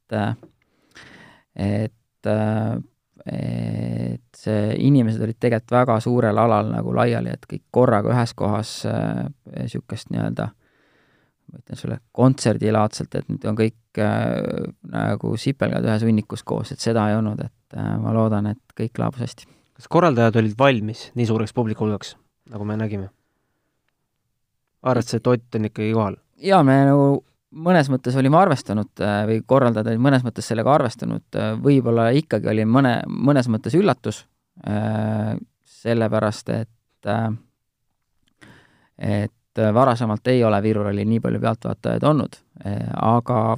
et 1.55 1.92
et 3.24 4.37
see, 4.37 4.74
inimesed 4.85 5.22
olid 5.24 5.38
tegelikult 5.40 5.72
väga 5.72 5.96
suurel 6.05 6.38
alal 6.38 6.68
nagu 6.74 6.92
laiali, 6.94 7.33
et 7.33 7.46
kõik 7.48 7.62
korraga 7.72 8.12
ühes 8.12 8.35
kohas 8.37 8.74
niisugust 8.85 10.11
äh, 10.11 10.16
nii-öelda 10.16 10.48
ma 11.55 11.62
ütlen 11.62 11.79
sulle, 11.79 11.99
kontserdilaadselt, 12.17 13.14
et 13.14 13.29
nüüd 13.31 13.45
on 13.47 13.59
kõik 13.59 14.03
äh, 14.03 14.38
nagu 14.90 15.35
sipelgad 15.40 15.87
ühes 15.87 16.07
hunnikus 16.07 16.43
koos, 16.47 16.73
et 16.75 16.83
seda 16.83 17.07
ei 17.11 17.19
olnud, 17.19 17.45
et 17.47 17.79
äh, 17.79 17.93
ma 18.03 18.14
loodan, 18.17 18.51
et 18.51 18.79
kõik 18.79 18.99
laabus 18.99 19.23
hästi. 19.25 19.47
kas 19.79 19.90
korraldajad 19.90 20.40
olid 20.43 20.57
valmis 20.59 21.09
nii 21.14 21.29
suureks 21.31 21.55
publiku 21.55 21.87
hulgaks, 21.87 22.17
nagu 22.51 22.67
me 22.67 22.79
nägime? 22.81 23.12
arvates, 24.85 25.14
et 25.17 25.27
Ott 25.27 25.57
on 25.57 25.71
ikkagi 25.71 25.95
kohal? 25.95 26.19
jaa, 26.43 26.62
me 26.67 26.81
nagu 26.90 27.07
mõnes 27.55 27.88
mõttes 27.93 28.19
olime 28.19 28.38
arvestanud 28.40 29.03
äh, 29.03 29.23
või 29.31 29.40
korraldajad 29.47 29.93
olid 29.93 30.03
mõnes 30.03 30.27
mõttes 30.27 30.51
sellega 30.51 30.75
arvestanud, 30.75 31.27
äh, 31.38 31.55
võib-olla 31.62 32.11
ikkagi 32.19 32.51
oli 32.51 32.67
mõne, 32.67 32.97
mõnes 33.07 33.49
mõttes 33.53 33.77
üllatus 33.79 34.25
äh,, 34.67 35.37
sellepärast 35.85 36.51
et 36.55 36.71
et 38.99 39.33
et 39.55 39.62
äh, 39.62 39.75
varasemalt 39.75 40.27
ei 40.27 40.45
ole 40.45 40.62
Viru 40.62 40.83
rallil 40.83 41.09
nii 41.09 41.21
palju 41.23 41.40
pealtvaatajaid 41.40 42.03
olnud, 42.03 42.38
äh, 42.67 42.81
aga 43.03 43.57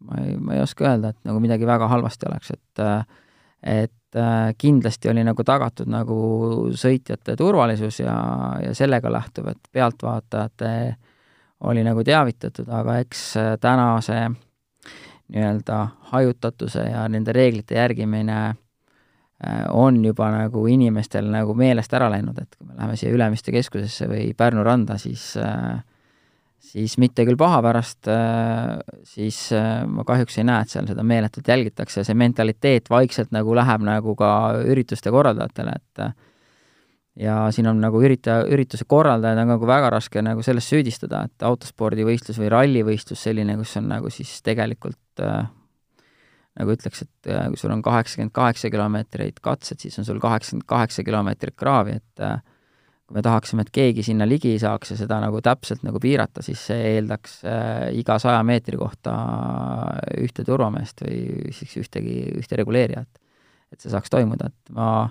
ma 0.00 0.20
ei, 0.24 0.36
ma 0.36 0.54
ei 0.56 0.62
oska 0.64 0.88
öelda, 0.88 1.12
et 1.12 1.28
nagu 1.28 1.40
midagi 1.40 1.66
väga 1.68 1.88
halvasti 1.88 2.28
oleks, 2.30 2.50
et 2.56 2.84
äh, 2.84 3.04
et 3.60 3.92
kindlasti 4.58 5.06
oli 5.10 5.22
nagu 5.22 5.44
tagatud 5.46 5.86
nagu 5.86 6.14
sõitjate 6.74 7.36
turvalisus 7.38 8.00
ja, 8.00 8.14
ja 8.58 8.72
sellega 8.74 9.12
lähtuv, 9.12 9.52
et 9.52 9.68
pealtvaatajate 9.70 10.70
oli 11.68 11.84
nagu 11.86 12.02
teavitatud, 12.02 12.66
aga 12.74 12.96
eks 13.04 13.20
tänase 13.62 14.16
nii-öelda 15.28 15.78
hajutatuse 16.10 16.88
ja 16.88 17.04
nende 17.12 17.36
reeglite 17.36 17.78
järgimine 17.78 18.40
Äh, 18.48 18.69
on 19.72 20.02
juba 20.04 20.26
nagu 20.34 20.66
inimestel 20.68 21.30
nagu 21.32 21.54
meelest 21.56 21.94
ära 21.96 22.10
läinud, 22.12 22.36
et 22.42 22.58
kui 22.58 22.66
me 22.68 22.74
läheme 22.76 22.96
siia 23.00 23.14
Ülemiste 23.14 23.54
keskusesse 23.54 24.08
või 24.10 24.34
Pärnu 24.36 24.64
randa, 24.66 24.98
siis 25.00 25.32
äh, 25.40 25.78
siis 26.60 26.98
mitte 27.00 27.24
küll 27.24 27.38
paha 27.40 27.62
pärast, 27.64 28.04
äh, 28.12 28.76
siis 29.08 29.46
ma 29.88 30.04
kahjuks 30.08 30.36
ei 30.38 30.48
näe, 30.48 30.66
et 30.66 30.74
seal 30.74 30.90
seda 30.90 31.04
meeletult 31.06 31.48
jälgitakse, 31.48 32.04
see 32.04 32.18
mentaliteet 32.20 32.90
vaikselt 32.92 33.32
nagu 33.32 33.56
läheb 33.56 33.86
nagu 33.88 34.16
ka 34.18 34.32
ürituste 34.68 35.12
korraldajatele, 35.14 35.78
et 35.80 36.04
ja 37.20 37.36
siin 37.52 37.68
on 37.70 37.80
nagu 37.82 38.00
üritaja, 38.02 38.44
ürituse 38.52 38.86
korraldajaid 38.88 39.40
on 39.42 39.52
nagu 39.54 39.68
väga 39.68 39.90
raske 39.92 40.22
nagu 40.24 40.44
selles 40.46 40.68
süüdistada, 40.70 41.24
et 41.28 41.46
autospordivõistlus 41.46 42.38
või 42.40 42.50
rallivõistlus 42.52 43.24
selline, 43.26 43.56
kus 43.60 43.76
on 43.80 43.90
nagu 43.90 44.12
siis 44.14 44.38
tegelikult 44.46 45.24
äh, 45.24 45.48
nagu 46.58 46.74
ütleks, 46.74 47.04
et 47.04 47.30
äh, 47.30 47.46
kui 47.52 47.60
sul 47.60 47.72
on 47.74 47.82
kaheksakümmend 47.84 48.32
kaheksa 48.34 48.70
kilomeetrit 48.72 49.38
katset, 49.44 49.82
siis 49.82 49.98
on 50.00 50.06
sul 50.08 50.20
kaheksakümmend 50.22 50.66
kaheksa 50.70 51.04
kilomeetrit 51.06 51.56
kraavi, 51.58 51.98
et 52.00 52.24
äh, 52.26 52.40
kui 53.06 53.18
me 53.18 53.22
tahaksime, 53.26 53.64
et 53.66 53.72
keegi 53.74 54.04
sinna 54.06 54.26
ligi 54.28 54.56
saaks 54.62 54.94
ja 54.94 54.98
seda 55.00 55.20
nagu 55.22 55.40
täpselt 55.44 55.84
nagu 55.86 56.02
piirata, 56.02 56.42
siis 56.46 56.62
see 56.70 56.94
eeldaks 56.96 57.40
äh, 57.46 57.86
iga 57.98 58.18
saja 58.22 58.42
meetri 58.46 58.78
kohta 58.80 59.14
ühte 60.18 60.46
turvameest 60.46 61.04
või 61.06 61.54
siis 61.56 61.76
ühtegi, 61.84 62.20
ühte 62.42 62.60
reguleerijat. 62.60 63.10
et 63.70 63.78
see 63.78 63.90
saaks 63.92 64.10
toimuda, 64.10 64.50
et 64.50 64.72
ma 64.74 65.08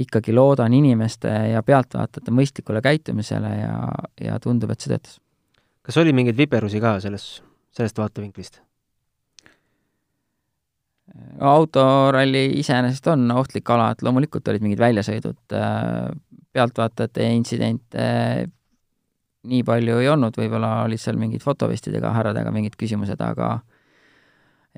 ikkagi 0.00 0.32
loodan 0.32 0.72
inimeste 0.72 1.28
ja 1.28 1.60
pealtvaatajate 1.60 2.32
mõistlikule 2.32 2.80
käitumisele 2.80 3.50
ja, 3.58 3.74
ja 4.16 4.38
tundub, 4.40 4.72
et 4.72 4.80
see 4.80 4.88
töötas. 4.94 5.18
kas 5.84 6.00
oli 6.00 6.16
mingeid 6.16 6.40
viperusi 6.40 6.80
ka 6.80 6.94
selles, 7.04 7.26
sellest 7.76 8.00
vaatevinklist? 8.00 8.62
Autoralli 11.42 12.44
iseenesest 12.60 13.06
on 13.12 13.30
ohtlik 13.34 13.70
ala, 13.74 13.90
et 13.92 14.02
loomulikult 14.06 14.48
olid 14.48 14.64
mingid 14.64 14.80
väljasõidud, 14.82 15.40
äh, 15.58 16.08
pealtvaatajate 16.52 17.28
intsidente 17.34 18.06
nii 19.50 19.62
palju 19.66 19.98
ei 20.02 20.08
olnud, 20.12 20.36
võib-olla 20.38 20.82
olid 20.86 21.00
seal 21.02 21.18
mingid 21.18 21.42
fotovestidega 21.42 22.12
härradega 22.14 22.52
mingid 22.54 22.76
küsimused, 22.78 23.20
aga 23.24 23.56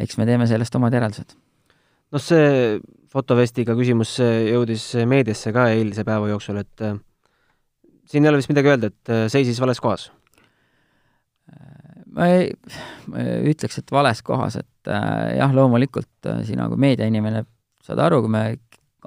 eks 0.01 0.17
me 0.19 0.27
teeme 0.29 0.49
sellest 0.49 0.75
omad 0.79 0.95
järeldused. 0.97 1.37
noh, 2.15 2.23
see 2.23 2.79
fotovestiga 3.13 3.75
küsimus 3.79 4.17
jõudis 4.19 4.87
meediasse 5.07 5.53
ka 5.55 5.69
eilse 5.75 6.05
päeva 6.07 6.31
jooksul, 6.33 6.63
et 6.63 6.85
äh, 6.87 6.99
siin 8.11 8.25
ei 8.25 8.33
ole 8.33 8.41
vist 8.41 8.53
midagi 8.53 8.73
öelda, 8.73 8.91
et 8.91 9.13
äh, 9.13 9.27
seisis 9.33 9.61
vales 9.61 9.83
kohas? 9.83 10.11
Ma 12.15 12.29
ei, 12.31 12.51
ma 13.11 13.23
ei 13.23 13.51
ütleks, 13.53 13.81
et 13.81 13.93
vales 13.93 14.23
kohas, 14.27 14.59
et 14.61 14.91
äh, 14.91 15.37
jah, 15.39 15.53
loomulikult 15.55 16.31
äh, 16.31 16.43
sina 16.47 16.69
kui 16.71 16.81
meediainimene 16.81 17.45
saad 17.85 18.01
aru, 18.01 18.23
kui 18.25 18.33
me 18.33 18.45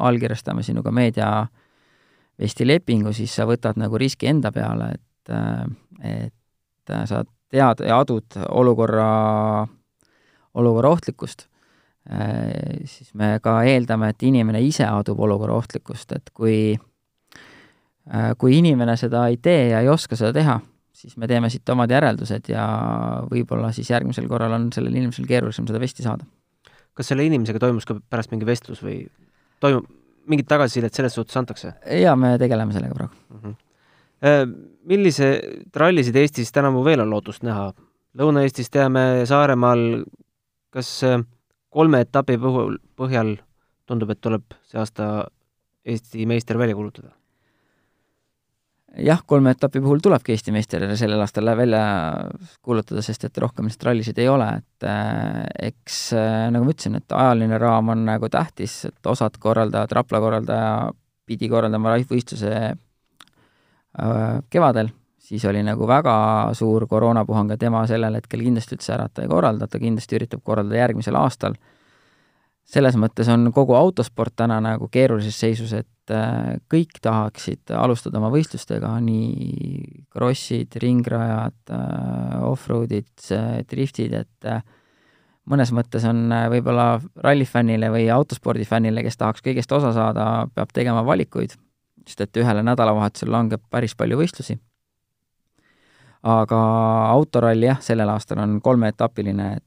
allkirjastame 0.07 0.63
sinuga 0.63 0.91
meediavesti 0.93 2.67
lepingu, 2.67 3.13
siis 3.15 3.33
sa 3.35 3.47
võtad 3.49 3.79
nagu 3.79 3.97
riski 3.97 4.29
enda 4.29 4.51
peale, 4.55 4.93
et 4.97 5.33
äh,, 5.33 5.63
et 6.03 6.93
äh, 6.93 7.05
sa 7.09 7.23
tead 7.49 7.83
ja 7.87 8.01
adud 8.03 8.37
olukorra, 8.49 9.67
olukorra 10.53 10.91
ohtlikkust. 10.97 11.47
Äh,, 12.11 12.83
siis 12.85 13.13
me 13.15 13.37
ka 13.43 13.61
eeldame, 13.67 14.11
et 14.13 14.23
inimene 14.23 14.61
ise 14.63 14.85
adub 14.87 15.19
olukorra 15.25 15.57
ohtlikkust, 15.57 16.13
et 16.15 16.31
kui 16.33 16.59
äh, 16.75 18.31
kui 18.37 18.57
inimene 18.59 18.97
seda 18.99 19.27
ei 19.31 19.39
tee 19.41 19.69
ja 19.71 19.81
ei 19.81 19.89
oska 19.89 20.19
seda 20.19 20.33
teha, 20.37 20.59
siis 20.97 21.17
me 21.21 21.29
teeme 21.29 21.49
siit 21.53 21.69
omad 21.69 21.91
järeldused 21.93 22.49
ja 22.51 22.65
võib-olla 23.29 23.69
siis 23.75 23.89
järgmisel 23.93 24.27
korral 24.31 24.55
on 24.57 24.71
sellel 24.73 24.95
inimesel 24.95 25.27
keerulisem 25.29 25.67
seda 25.69 25.81
vesti 25.81 26.05
saada. 26.05 26.25
kas 26.97 27.11
selle 27.11 27.27
inimesega 27.27 27.61
toimus 27.61 27.85
ka 27.85 27.99
pärast 28.09 28.33
mingi 28.33 28.47
vestlus 28.49 28.81
või 28.81 29.03
toimub, 29.61 29.85
mingit 30.27 30.47
tagasisidet 30.49 30.93
selles 30.97 31.13
suhtes 31.17 31.37
antakse? 31.37 31.73
jaa, 32.01 32.15
me 32.15 32.35
tegeleme 32.41 32.73
sellega 32.73 32.97
praegu 32.97 33.15
mm. 33.29 33.41
-hmm. 33.43 33.63
Milliseid 34.87 35.75
rallisid 35.77 36.15
Eestis 36.15 36.51
tänavu 36.51 36.81
veel 36.85 37.03
on 37.03 37.09
lootust 37.11 37.43
näha? 37.45 37.67
Lõuna-Eestis 38.17 38.71
teame 38.73 39.25
Saaremaal, 39.29 40.05
kas 40.73 40.89
äh, 41.05 41.19
kolme 41.69 42.01
etapi 42.01 42.37
puhul, 42.41 42.79
põhjal 42.97 43.35
tundub, 43.85 44.09
et 44.09 44.21
tuleb 44.21 44.55
see 44.65 44.79
aasta 44.81 45.27
Eesti 45.85 46.25
meister 46.25 46.57
välja 46.57 46.75
kuulutada? 46.75 47.11
Jah, 49.03 49.21
kolme 49.25 49.51
etapi 49.53 49.81
puhul 49.81 50.01
tulebki 50.03 50.33
Eesti 50.33 50.53
meister 50.55 50.83
sellel 50.97 51.21
aastal 51.21 51.49
välja 51.57 51.81
kuulutada, 52.65 53.01
sest 53.05 53.27
et 53.27 53.37
rohkem 53.41 53.67
lihtsalt 53.67 53.87
rallisid 53.89 54.19
ei 54.21 54.29
ole, 54.31 54.47
et 54.61 54.87
äh, 54.87 55.43
eks 55.69 55.99
äh, 56.17 56.47
nagu 56.53 56.67
ma 56.67 56.73
ütlesin, 56.73 56.97
et 56.99 57.15
ajaline 57.15 57.59
raam 57.61 57.93
on 57.93 58.05
nagu 58.07 58.29
tähtis, 58.33 58.79
et 58.89 59.11
osad 59.11 59.37
korraldajad, 59.39 59.93
Rapla 59.97 60.21
korraldaja 60.23 60.71
pidi 61.27 61.49
korraldama 61.51 61.97
võistluse 62.09 62.53
äh, 62.57 62.77
kevadel, 64.49 64.91
siis 65.27 65.45
oli 65.45 65.63
nagu 65.65 65.87
väga 65.87 66.17
suur 66.57 66.87
koroonapuhang 66.87 67.53
ja 67.53 67.57
tema 67.61 67.85
sellel 67.89 68.17
hetkel 68.19 68.45
kindlasti 68.45 68.77
üldse 68.77 68.95
ära 68.95 69.09
ei 69.21 69.29
korralda, 69.31 69.67
ta 69.67 69.81
kindlasti 69.81 70.19
üritab 70.19 70.43
korraldada 70.43 70.79
järgmisel 70.85 71.19
aastal. 71.19 71.57
Selles 72.67 72.97
mõttes 72.99 73.29
on 73.31 73.47
kogu 73.55 73.75
autosport 73.77 74.35
täna 74.35 74.59
nagu 74.63 74.89
keerulises 74.91 75.37
seisus, 75.39 75.71
et 75.73 76.13
äh, 76.13 76.57
kõik 76.71 76.99
tahaksid 77.03 77.71
alustada 77.75 78.19
oma 78.19 78.31
võistlustega, 78.33 78.91
nii 79.03 80.03
krossid, 80.13 80.75
ringrajad, 80.83 81.57
äh, 81.71 82.33
off-road'id, 82.47 83.13
driftid, 83.71 84.17
et 84.19 84.49
äh, 84.51 84.59
mõnes 85.47 85.71
mõttes 85.75 86.03
on 86.09 86.27
võib-olla 86.51 86.97
rallifännile 87.23 87.91
või 87.93 88.09
autospordifännile, 88.11 89.05
kes 89.05 89.19
tahaks 89.21 89.45
kõigest 89.45 89.71
osa 89.71 89.93
saada, 89.95 90.27
peab 90.53 90.75
tegema 90.75 91.05
valikuid, 91.07 91.55
sest 92.07 92.25
et 92.27 92.43
ühele 92.43 92.65
nädalavahetusel 92.67 93.31
langeb 93.31 93.63
päris 93.71 93.95
palju 93.95 94.19
võistlusi. 94.19 94.59
aga 96.27 96.57
autoralli 97.13 97.69
jah, 97.69 97.79
sellel 97.79 98.09
aastal 98.09 98.41
on 98.43 98.57
kolmeetapiline, 98.61 99.51
et 99.55 99.63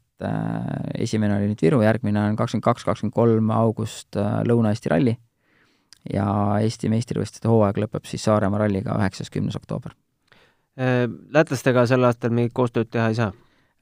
esimene 0.99 1.37
oli 1.37 1.49
nüüd 1.51 1.63
Viru, 1.65 1.81
järgmine 1.83 2.21
on 2.29 2.37
kakskümmend 2.37 2.65
kaks, 2.65 2.85
kakskümmend 2.89 3.15
kolm 3.15 3.51
august 3.55 4.17
Lõuna-Eesti 4.17 4.93
ralli 4.93 5.17
ja 6.09 6.27
Eesti 6.63 6.91
meistrivõistluste 6.93 7.51
hooaeg 7.51 7.81
lõpeb 7.85 8.09
siis 8.09 8.25
Saaremaa 8.25 8.65
ralliga 8.65 8.97
üheksas, 8.99 9.31
kümnes 9.33 9.59
oktoober. 9.59 9.95
Äh, 10.81 11.05
lätlastega 11.35 11.85
sel 11.91 12.07
aastal 12.09 12.33
mingit 12.35 12.55
koostööd 12.57 12.91
teha 12.93 13.11
ei 13.11 13.19
saa? 13.19 13.33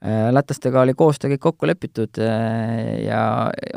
Äh, 0.03 0.29
lätlastega 0.33 0.81
oli 0.81 0.95
koostöö 0.97 1.33
kõik 1.33 1.43
kokku 1.47 1.69
lepitud 1.69 2.19
äh, 2.23 3.05
ja 3.05 3.21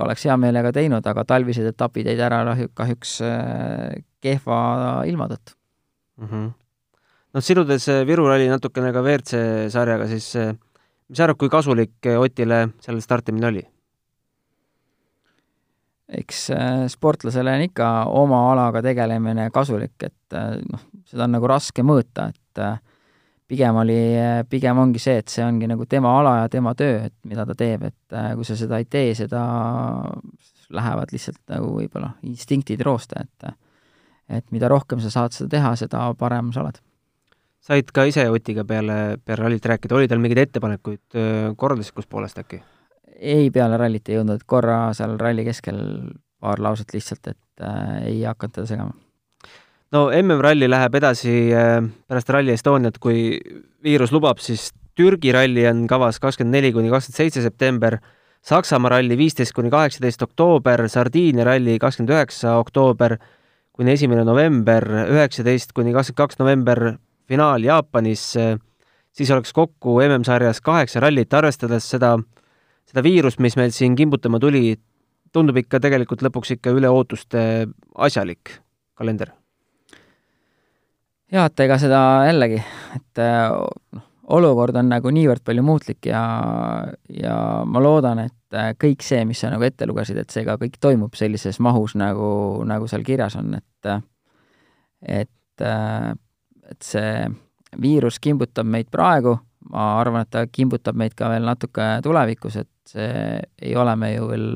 oleks 0.03 0.27
hea 0.27 0.37
meelega 0.41 0.73
teinud, 0.75 1.07
aga 1.07 1.25
talvised 1.29 1.69
etapid 1.71 2.11
jäid 2.11 2.23
ära 2.23 2.43
kahjuks 2.75 3.19
kehva 4.23 4.59
ilma 5.11 5.29
tõttu 5.31 5.57
mm. 6.19 6.29
-hmm. 6.29 6.51
noh, 7.35 7.43
sidudes 7.43 7.89
Viru 8.07 8.27
ralli 8.31 8.49
natukene 8.51 8.93
ka 8.93 9.03
WRC 9.03 9.71
sarjaga, 9.75 10.09
siis 10.11 10.33
mis 11.13 11.21
sa 11.21 11.27
arvad, 11.29 11.39
kui 11.41 11.53
kasulik 11.53 12.09
Otile 12.17 12.65
seal 12.81 13.01
startimine 13.05 13.51
oli? 13.51 13.63
eks 16.13 16.41
äh, 16.53 16.87
sportlasele 16.93 17.55
on 17.57 17.67
ikka 17.69 17.89
oma 18.21 18.43
alaga 18.53 18.83
tegelemine 18.85 19.47
kasulik, 19.53 19.95
et 20.05 20.37
äh, 20.37 20.59
noh, 20.61 20.83
seda 21.09 21.25
on 21.29 21.37
nagu 21.39 21.49
raske 21.49 21.85
mõõta, 21.87 22.29
et 22.33 22.63
pigem 23.49 23.79
oli, 23.81 23.97
pigem 24.49 24.81
ongi 24.81 25.01
see, 25.01 25.23
et 25.23 25.33
see 25.33 25.45
ongi 25.45 25.69
nagu 25.69 25.87
tema 25.89 26.13
ala 26.21 26.35
ja 26.43 26.51
tema 26.53 26.75
töö, 26.77 27.07
et 27.09 27.15
mida 27.29 27.47
ta 27.49 27.57
teeb, 27.57 27.87
et 27.89 28.17
kui 28.37 28.49
sa 28.49 28.57
seda 28.61 28.81
ei 28.81 28.89
tee, 28.89 29.15
seda 29.17 29.43
lähevad 30.73 31.13
lihtsalt 31.13 31.41
nagu 31.53 31.75
võib-olla 31.77 32.15
instinktid 32.29 32.81
roosta, 32.85 33.25
et 33.25 33.53
et 34.33 34.47
mida 34.55 34.69
rohkem 34.71 35.01
sa 35.03 35.11
saad 35.13 35.35
seda 35.37 35.51
teha, 35.59 35.75
seda 35.77 36.07
parem 36.17 36.53
sa 36.55 36.63
oled. 36.63 36.79
Said 37.63 37.95
ka 37.95 38.05
ise 38.11 38.27
Otiga 38.31 38.65
peale, 38.67 39.19
peale 39.25 39.43
rallit 39.45 39.67
rääkida, 39.67 39.97
oli 39.97 40.11
tal 40.11 40.23
mingeid 40.23 40.49
ettepanekuid 40.49 41.19
korralduslikust 41.57 42.11
poolest 42.11 42.43
äkki? 42.43 42.63
ei, 43.23 43.51
peale 43.55 43.79
rallit 43.79 44.09
ei 44.11 44.19
jõudnud, 44.19 44.43
korra 44.51 44.91
seal 44.97 45.15
ralli 45.21 45.45
keskel 45.47 45.79
paar 46.43 46.61
lauset 46.63 46.91
lihtsalt, 46.95 47.33
et 47.33 47.65
äh, 47.65 47.99
ei 48.11 48.23
hakanud 48.27 48.57
teda 48.57 48.67
segama. 48.67 48.95
no 49.95 50.07
MM-ralli 50.11 50.69
läheb 50.71 50.97
edasi 50.99 51.35
äh, 51.55 51.77
pärast 52.09 52.33
Rally 52.35 52.57
Estoniat, 52.57 52.99
kui 53.03 53.39
viirus 53.85 54.13
lubab, 54.15 54.43
siis 54.43 54.71
Türgi 54.99 55.33
ralli 55.33 55.65
on 55.71 55.87
kavas 55.89 56.19
kakskümmend 56.21 56.59
neli 56.59 56.73
kuni 56.75 56.91
kakskümmend 56.93 57.21
seitse 57.21 57.45
september, 57.45 58.01
Saksamaa 58.43 58.97
ralli 58.97 59.15
viisteist 59.15 59.55
kuni 59.55 59.71
kaheksateist 59.71 60.25
oktoober, 60.27 60.89
Sardiinia 60.91 61.47
ralli 61.47 61.79
kakskümmend 61.79 62.11
üheksa 62.11 62.57
oktoober 62.59 63.17
kuni 63.73 63.95
esimene 63.95 64.25
november, 64.27 64.83
üheksateist 65.15 65.71
kuni 65.77 65.95
kakskümmend 65.95 66.25
kaks 66.25 66.43
november 66.43 66.89
finaal 67.33 67.65
Jaapanis, 67.65 68.27
siis 69.13 69.33
oleks 69.33 69.57
kokku 69.57 69.97
MM-sarjas 70.05 70.61
kaheksa 70.65 71.01
rallit, 71.01 71.33
arvestades 71.35 71.89
seda 71.95 72.15
äh, 72.19 72.43
seda 72.93 73.05
viirust, 73.05 73.41
mis 73.43 73.57
meil 73.57 73.73
siin 73.75 73.97
kimbutama 73.99 74.41
tuli, 74.43 74.77
tundub 75.33 75.57
ikka 75.63 75.81
tegelikult 75.83 76.25
lõpuks 76.27 76.57
ikka 76.59 76.75
üle 76.77 76.91
ootuste 76.93 77.67
asjalik 77.97 78.59
kalender. 78.99 79.33
jaa, 81.33 81.47
et 81.49 81.61
ega 81.65 81.79
seda 81.81 82.01
jällegi, 82.29 82.61
et 82.99 83.23
noh, 83.23 84.03
olukord 84.37 84.77
on 84.77 84.91
nagu 84.93 85.11
niivõrd 85.13 85.43
palju 85.45 85.65
muutlik 85.65 86.07
ja, 86.11 86.23
ja 87.09 87.37
ma 87.65 87.81
loodan, 87.83 88.27
et 88.27 88.61
kõik 88.81 89.03
see, 89.05 89.25
mis 89.29 89.41
sa 89.41 89.51
nagu 89.51 89.65
ette 89.65 89.89
lugesid, 89.89 90.21
et 90.21 90.31
see 90.31 90.45
ka 90.45 90.59
kõik 90.61 90.77
toimub 90.81 91.17
sellises 91.17 91.59
mahus, 91.65 91.97
nagu, 91.97 92.29
nagu 92.69 92.89
seal 92.91 93.05
kirjas 93.07 93.39
on, 93.41 93.57
et 93.57 93.95
et, 95.03 95.65
et 96.73 96.83
see 96.87 97.27
viirus 97.81 98.19
kimbutab 98.23 98.69
meid 98.69 98.91
praegu, 98.93 99.37
ma 99.73 99.87
arvan, 100.01 100.27
et 100.27 100.33
ta 100.33 100.45
kimbutab 100.49 100.99
meid 100.99 101.15
ka 101.17 101.31
veel 101.33 101.47
natuke 101.47 101.89
tulevikus, 102.05 102.59
et 102.65 102.95
see 102.95 103.41
ei 103.63 103.77
ole 103.79 103.95
me 103.97 104.13
ju 104.15 104.29
veel 104.31 104.49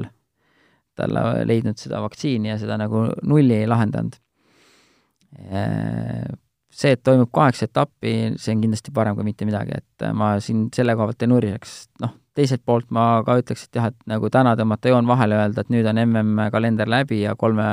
talle 0.97 1.45
leidnud 1.49 1.79
seda 1.81 2.01
vaktsiini 2.05 2.51
ja 2.55 2.59
seda 2.61 2.79
nagu 2.81 3.07
nulli 3.29 3.61
ei 3.61 3.69
lahendanud. 3.69 4.17
See, 6.77 6.93
et 6.93 7.01
toimub 7.05 7.31
kaheksa 7.33 7.69
etappi, 7.71 8.13
see 8.41 8.53
on 8.53 8.63
kindlasti 8.65 8.93
parem 8.93 9.17
kui 9.17 9.25
mitte 9.25 9.47
midagi, 9.49 9.79
et 9.81 10.07
ma 10.17 10.35
siin 10.45 10.67
selle 10.77 10.97
koha 10.97 11.09
pealt 11.11 11.25
ei 11.25 11.31
nuriseks, 11.31 11.77
noh, 12.05 12.13
teiselt 12.37 12.65
poolt 12.69 12.91
ma 12.93 13.23
ka 13.25 13.39
ütleks, 13.41 13.65
et 13.69 13.79
jah, 13.79 13.89
et 13.93 14.11
nagu 14.13 14.29
täna 14.33 14.53
tõmmata 14.59 14.93
joon 14.93 15.09
vahele, 15.09 15.39
öelda, 15.41 15.65
et 15.65 15.73
nüüd 15.73 15.89
on 15.89 16.03
MM-kalender 16.05 16.91
läbi 16.93 17.23
ja 17.23 17.33
kolme 17.39 17.69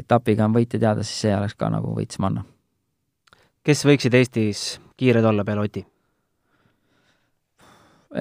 etapiga 0.00 0.48
on 0.48 0.56
võitja 0.56 0.80
teada, 0.80 1.04
siis 1.04 1.26
see 1.26 1.36
oleks 1.36 1.56
ka 1.60 1.68
nagu 1.72 1.92
võits 1.96 2.20
manna. 2.22 2.46
Kes 3.64 3.84
võiksid 3.88 4.14
Eestis 4.18 4.64
kiired 5.00 5.24
olla 5.24 5.44
peale 5.44 5.66
Oti? 5.68 5.84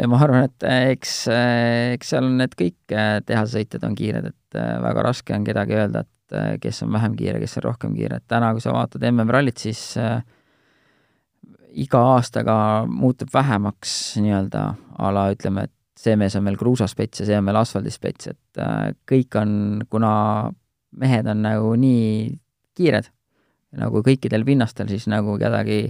ma 0.09 0.17
arvan, 0.25 0.47
et 0.47 0.63
eks, 0.65 1.11
eks 1.93 2.13
seal 2.13 2.25
on 2.25 2.39
need 2.39 2.55
kõik 2.57 2.95
tehasesõitjad 3.27 3.83
on 3.85 3.97
kiired, 3.97 4.31
et 4.31 4.57
väga 4.81 5.03
raske 5.05 5.35
on 5.35 5.45
kedagi 5.45 5.77
öelda, 5.77 6.01
et 6.01 6.59
kes 6.63 6.81
on 6.85 6.95
vähem 6.95 7.13
kiire, 7.19 7.37
kes 7.43 7.59
on 7.59 7.67
rohkem 7.67 7.93
kiire, 7.93 8.17
et 8.17 8.25
täna, 8.31 8.49
kui 8.55 8.63
sa 8.63 8.73
vaatad 8.73 9.05
MM-rallit, 9.11 9.61
siis 9.61 9.83
iga 11.83 12.01
aastaga 12.15 12.55
muutub 12.89 13.29
vähemaks 13.33 14.17
nii-öelda 14.21 14.65
a 14.97 15.13
la 15.13 15.27
ütleme, 15.33 15.67
et 15.67 16.03
see 16.03 16.17
mees 16.19 16.33
on 16.37 16.45
meil 16.47 16.57
kruusaspets 16.57 17.21
ja 17.21 17.29
see 17.29 17.37
on 17.37 17.45
meil 17.45 17.61
asfaldispets, 17.61 18.33
et 18.33 18.63
kõik 19.09 19.37
on, 19.39 19.51
kuna 19.93 20.13
mehed 20.97 21.29
on 21.29 21.45
nagu 21.45 21.73
nii 21.79 22.33
kiired, 22.77 23.13
nagu 23.77 24.03
kõikidel 24.05 24.45
pinnastel, 24.45 24.89
siis 24.91 25.07
nagu 25.11 25.37
kedagi 25.41 25.87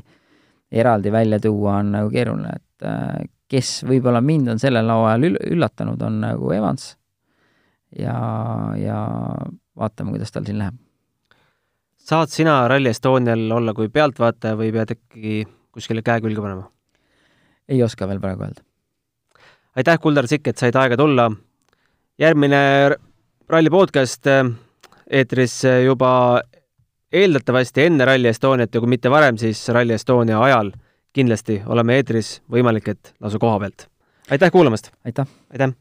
eraldi 0.73 1.11
välja 1.11 1.39
tuua 1.39 1.77
on 1.81 1.91
nagu 1.97 2.11
keeruline, 2.13 2.55
et 2.55 2.88
äh, 2.88 3.23
kes 3.51 3.84
võib-olla 3.88 4.21
mind 4.25 4.55
on 4.55 4.61
sellel 4.61 4.89
üll-, 4.89 5.39
üllatanud, 5.53 6.01
on 6.01 6.19
nagu 6.23 6.51
Evans 6.55 6.93
ja, 7.99 8.15
ja 8.79 8.97
vaatame, 9.77 10.15
kuidas 10.15 10.34
tal 10.34 10.47
siin 10.47 10.59
läheb. 10.61 10.77
saad 11.97 12.34
sina 12.34 12.63
Rally 12.67 12.89
Estonial 12.89 13.51
olla 13.51 13.73
kui 13.73 13.89
pealtvaataja 13.89 14.57
või 14.59 14.71
pead 14.73 14.95
ikkagi 14.97 15.43
kuskile 15.73 16.01
käe 16.01 16.21
külge 16.21 16.41
panema? 16.41 16.69
ei 17.69 17.84
oska 17.84 18.07
veel 18.09 18.21
praegu 18.23 18.47
öelda. 18.47 18.65
aitäh, 19.75 19.99
Kuldar 19.99 20.27
Sikk, 20.27 20.47
et 20.47 20.57
said 20.57 20.75
aega 20.75 20.97
tulla. 20.97 21.29
järgmine 22.19 22.97
Ralli 23.49 23.69
podcast 23.69 24.27
äh, 24.27 24.49
eetris 25.09 25.61
juba 25.86 26.41
eeldatavasti 27.14 27.88
enne 27.88 28.05
Rally 28.05 28.28
Estoniat 28.28 28.74
ja 28.74 28.82
kui 28.82 28.89
mitte 28.89 29.11
varem, 29.11 29.38
siis 29.38 29.61
Rally 29.70 29.93
Estonia 29.93 30.41
ajal 30.41 30.74
kindlasti 31.14 31.61
oleme 31.70 31.99
eetris, 31.99 32.39
võimalik, 32.51 32.89
et 32.89 33.14
lausa 33.22 33.39
koha 33.39 33.59
pealt. 33.59 33.88
aitäh 34.32 34.51
kuulamast! 34.51 34.91
aitäh! 35.05 35.28
aitäh! 35.53 35.74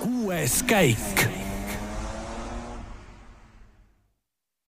kuues 0.00 0.62
käik 0.62 1.37